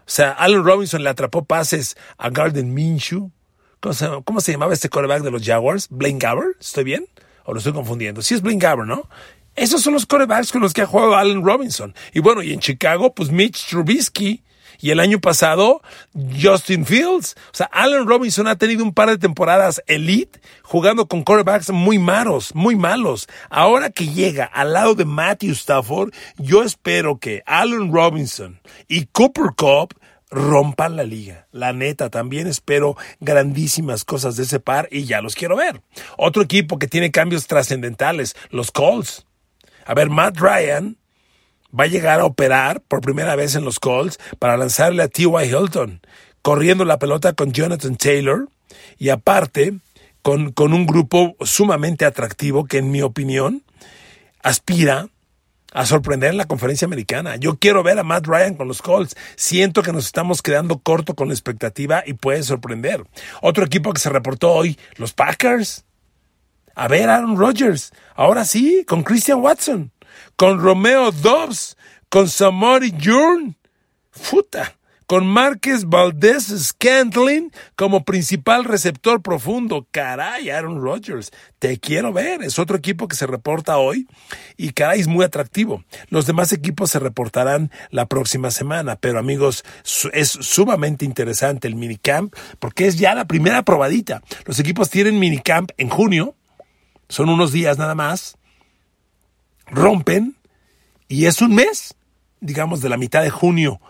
O 0.00 0.10
sea, 0.10 0.30
Allen 0.30 0.64
Robinson 0.64 1.02
le 1.02 1.10
atrapó 1.10 1.44
pases 1.44 1.96
a 2.16 2.30
Garden 2.30 2.72
Minshew. 2.72 3.32
¿Cómo 3.80 3.92
se, 3.92 4.08
¿Cómo 4.24 4.40
se 4.40 4.52
llamaba 4.52 4.72
este 4.72 4.88
quarterback 4.88 5.22
de 5.22 5.32
los 5.32 5.42
Jaguars? 5.44 5.88
¿Blaine 5.90 6.18
Gabbert? 6.18 6.60
¿Estoy 6.60 6.84
bien? 6.84 7.08
¿O 7.44 7.52
lo 7.52 7.58
estoy 7.58 7.72
confundiendo? 7.72 8.22
Sí 8.22 8.34
es 8.34 8.40
Blaine 8.40 8.60
Gabbert, 8.60 8.88
¿no? 8.88 9.08
Esos 9.56 9.82
son 9.82 9.94
los 9.94 10.06
quarterbacks 10.06 10.52
con 10.52 10.60
los 10.60 10.72
que 10.72 10.82
ha 10.82 10.86
jugado 10.86 11.16
Allen 11.16 11.44
Robinson. 11.44 11.94
Y 12.14 12.20
bueno, 12.20 12.42
y 12.42 12.52
en 12.52 12.60
Chicago, 12.60 13.14
pues 13.14 13.30
Mitch 13.30 13.66
Trubisky 13.68 14.44
y 14.80 14.90
el 14.90 15.00
año 15.00 15.20
pasado, 15.20 15.82
Justin 16.40 16.86
Fields. 16.86 17.36
O 17.52 17.56
sea, 17.56 17.66
Allen 17.72 18.06
Robinson 18.06 18.46
ha 18.46 18.56
tenido 18.56 18.84
un 18.84 18.92
par 18.92 19.08
de 19.08 19.18
temporadas 19.18 19.82
elite 19.86 20.40
jugando 20.62 21.06
con 21.06 21.22
quarterbacks 21.22 21.70
muy 21.70 21.98
malos, 21.98 22.54
muy 22.54 22.76
malos. 22.76 23.28
Ahora 23.50 23.90
que 23.90 24.08
llega 24.08 24.44
al 24.44 24.72
lado 24.72 24.94
de 24.94 25.04
Matthew 25.04 25.52
Stafford, 25.52 26.12
yo 26.38 26.62
espero 26.62 27.18
que 27.18 27.42
Allen 27.46 27.92
Robinson 27.92 28.60
y 28.88 29.06
Cooper 29.06 29.52
Cup 29.56 29.94
rompan 30.30 30.96
la 30.96 31.04
liga. 31.04 31.46
La 31.52 31.72
neta, 31.72 32.10
también 32.10 32.46
espero 32.46 32.96
grandísimas 33.20 34.04
cosas 34.04 34.36
de 34.36 34.42
ese 34.42 34.60
par 34.60 34.88
y 34.90 35.04
ya 35.04 35.20
los 35.20 35.34
quiero 35.34 35.56
ver. 35.56 35.80
Otro 36.16 36.42
equipo 36.42 36.78
que 36.78 36.88
tiene 36.88 37.10
cambios 37.10 37.46
trascendentales, 37.46 38.36
los 38.50 38.70
Colts. 38.70 39.26
A 39.84 39.94
ver, 39.94 40.10
Matt 40.10 40.38
Ryan 40.38 40.98
va 41.78 41.84
a 41.84 41.88
llegar 41.88 42.20
a 42.20 42.24
operar 42.24 42.80
por 42.80 43.00
primera 43.00 43.36
vez 43.36 43.54
en 43.54 43.64
los 43.64 43.78
Colts 43.80 44.18
para 44.38 44.56
lanzarle 44.56 45.02
a 45.02 45.08
T.Y. 45.08 45.44
Hilton, 45.44 46.00
corriendo 46.42 46.84
la 46.84 46.98
pelota 46.98 47.32
con 47.34 47.52
Jonathan 47.52 47.96
Taylor 47.96 48.48
y 48.98 49.10
aparte 49.10 49.78
con, 50.22 50.52
con 50.52 50.72
un 50.72 50.86
grupo 50.86 51.36
sumamente 51.40 52.04
atractivo 52.04 52.64
que 52.64 52.78
en 52.78 52.90
mi 52.90 53.02
opinión 53.02 53.62
aspira 54.42 55.08
a 55.72 55.84
sorprender 55.84 56.30
en 56.30 56.38
la 56.38 56.46
conferencia 56.46 56.86
americana. 56.86 57.36
Yo 57.36 57.58
quiero 57.58 57.82
ver 57.82 57.98
a 57.98 58.02
Matt 58.02 58.26
Ryan 58.26 58.54
con 58.54 58.66
los 58.66 58.80
Colts. 58.80 59.14
Siento 59.36 59.82
que 59.82 59.92
nos 59.92 60.06
estamos 60.06 60.40
quedando 60.40 60.78
corto 60.78 61.14
con 61.14 61.28
la 61.28 61.34
expectativa 61.34 62.02
y 62.06 62.14
puede 62.14 62.42
sorprender. 62.42 63.04
Otro 63.42 63.64
equipo 63.64 63.92
que 63.92 64.00
se 64.00 64.08
reportó 64.08 64.52
hoy, 64.52 64.78
los 64.96 65.12
Packers. 65.12 65.84
A 66.74 66.88
ver, 66.88 67.10
Aaron 67.10 67.36
Rodgers. 67.36 67.92
Ahora 68.14 68.44
sí, 68.44 68.84
con 68.86 69.02
Christian 69.02 69.40
Watson 69.40 69.92
con 70.36 70.60
Romeo 70.60 71.12
Dobbs, 71.12 71.76
con 72.08 72.28
Samori 72.28 72.92
Jurn, 73.02 73.56
futa, 74.10 74.76
con 75.06 75.26
Márquez 75.26 75.84
Valdés 75.84 76.46
Scantling 76.46 77.52
como 77.76 78.04
principal 78.04 78.64
receptor 78.64 79.22
profundo. 79.22 79.86
Caray, 79.90 80.50
Aaron 80.50 80.82
Rodgers, 80.82 81.30
te 81.58 81.78
quiero 81.78 82.12
ver. 82.12 82.42
Es 82.42 82.58
otro 82.58 82.76
equipo 82.76 83.06
que 83.08 83.16
se 83.16 83.26
reporta 83.26 83.78
hoy 83.78 84.06
y 84.56 84.72
caray, 84.72 85.00
es 85.00 85.06
muy 85.06 85.24
atractivo. 85.24 85.84
Los 86.08 86.26
demás 86.26 86.52
equipos 86.52 86.90
se 86.90 86.98
reportarán 86.98 87.70
la 87.90 88.06
próxima 88.06 88.50
semana, 88.50 88.96
pero 88.96 89.18
amigos, 89.18 89.64
es 90.12 90.28
sumamente 90.28 91.04
interesante 91.04 91.68
el 91.68 91.76
minicamp 91.76 92.34
porque 92.58 92.86
es 92.86 92.98
ya 92.98 93.14
la 93.14 93.26
primera 93.26 93.62
probadita. 93.62 94.22
Los 94.44 94.58
equipos 94.58 94.90
tienen 94.90 95.18
minicamp 95.18 95.70
en 95.76 95.88
junio, 95.88 96.34
son 97.08 97.28
unos 97.28 97.52
días 97.52 97.78
nada 97.78 97.94
más 97.94 98.36
rompen 99.66 100.36
y 101.08 101.26
es 101.26 101.40
un 101.40 101.54
mes, 101.54 101.94
digamos 102.40 102.80
de 102.80 102.88
la 102.88 102.96
mitad 102.96 103.22
de 103.22 103.30
junio 103.30 103.80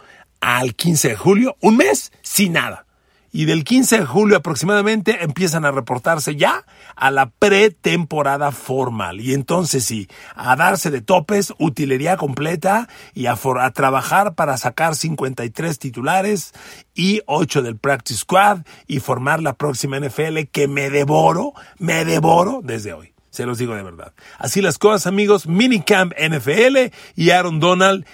al 0.40 0.74
15 0.74 1.08
de 1.08 1.16
julio, 1.16 1.56
un 1.60 1.76
mes 1.76 2.12
sin 2.22 2.52
nada. 2.52 2.84
y 3.32 3.44
del 3.44 3.64
15 3.64 3.98
de 3.98 4.06
julio 4.06 4.38
aproximadamente 4.38 5.22
empiezan 5.22 5.66
a 5.66 5.70
reportarse 5.70 6.36
ya 6.36 6.64
a 6.94 7.10
la 7.10 7.28
pretemporada 7.28 8.50
formal. 8.50 9.20
Y 9.20 9.34
entonces 9.34 9.84
sí, 9.84 10.08
a 10.34 10.56
darse 10.56 10.90
de 10.90 11.02
topes, 11.02 11.52
utilería 11.58 12.16
completa 12.16 12.88
y 13.12 13.26
a, 13.26 13.36
a 13.60 13.70
trabajar 13.72 14.34
para 14.36 14.56
sacar 14.56 14.94
53 14.94 15.78
titulares 15.78 16.54
y 16.94 17.20
8 17.26 17.60
del 17.60 17.76
Practice 17.76 18.20
Squad 18.20 18.60
y 18.86 19.00
formar 19.00 19.42
la 19.42 19.52
próxima 19.52 20.00
NFL 20.00 20.44
que 20.50 20.66
me 20.66 20.88
devoro, 20.88 21.52
me 21.78 22.06
devoro 22.06 22.60
desde 22.64 22.94
hoy. 22.94 23.15
Se 23.36 23.44
los 23.44 23.58
digo 23.58 23.74
de 23.74 23.82
verdad. 23.82 24.14
Así 24.38 24.62
las 24.62 24.78
cosas, 24.78 25.06
amigos. 25.06 25.46
Minicamp 25.46 26.14
NFL 26.18 26.90
y 27.16 27.30
Aaron 27.30 27.60
Donald 27.60 28.06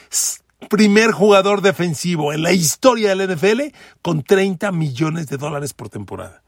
primer 0.68 1.12
jugador 1.12 1.62
defensivo 1.62 2.32
en 2.32 2.42
la 2.42 2.50
historia 2.50 3.14
del 3.14 3.32
NFL 3.32 3.61
con 4.02 4.24
30 4.24 4.72
millones 4.72 5.28
de 5.28 5.37
dólares 5.37 5.74
por 5.74 5.90
temporada. 5.90 6.42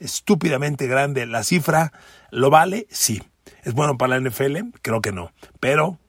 Estúpidamente 0.00 0.88
grande 0.88 1.26
la 1.26 1.44
cifra. 1.44 1.92
¿Lo 2.32 2.50
vale? 2.50 2.88
Sí. 2.90 3.22
¿Es 3.62 3.74
bueno 3.74 3.96
para 3.96 4.18
la 4.18 4.28
NFL? 4.28 4.70
Creo 4.82 5.00
que 5.00 5.12
no. 5.12 5.30
Pero 5.60 6.00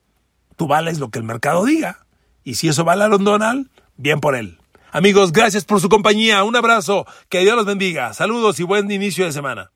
tú 0.55 0.65
vales 0.65 0.97
lo 0.97 1.11
que 1.11 1.19
el 1.19 1.25
mercado 1.25 1.63
diga. 1.63 2.07
Y 2.43 2.55
si 2.55 2.69
eso 2.69 2.85
vale 2.85 3.03
a 3.03 3.05
Aaron 3.05 3.23
Donald, 3.23 3.69
bien 3.97 4.19
por 4.19 4.35
él. 4.35 4.57
Amigos, 4.91 5.31
gracias 5.31 5.63
por 5.63 5.79
su 5.79 5.89
compañía. 5.89 6.43
Un 6.43 6.55
abrazo. 6.55 7.05
Que 7.29 7.41
Dios 7.41 7.55
los 7.55 7.67
bendiga. 7.67 8.15
Saludos 8.15 8.59
y 8.59 8.63
buen 8.63 8.89
inicio 8.89 9.25
de 9.25 9.31
semana. 9.31 9.69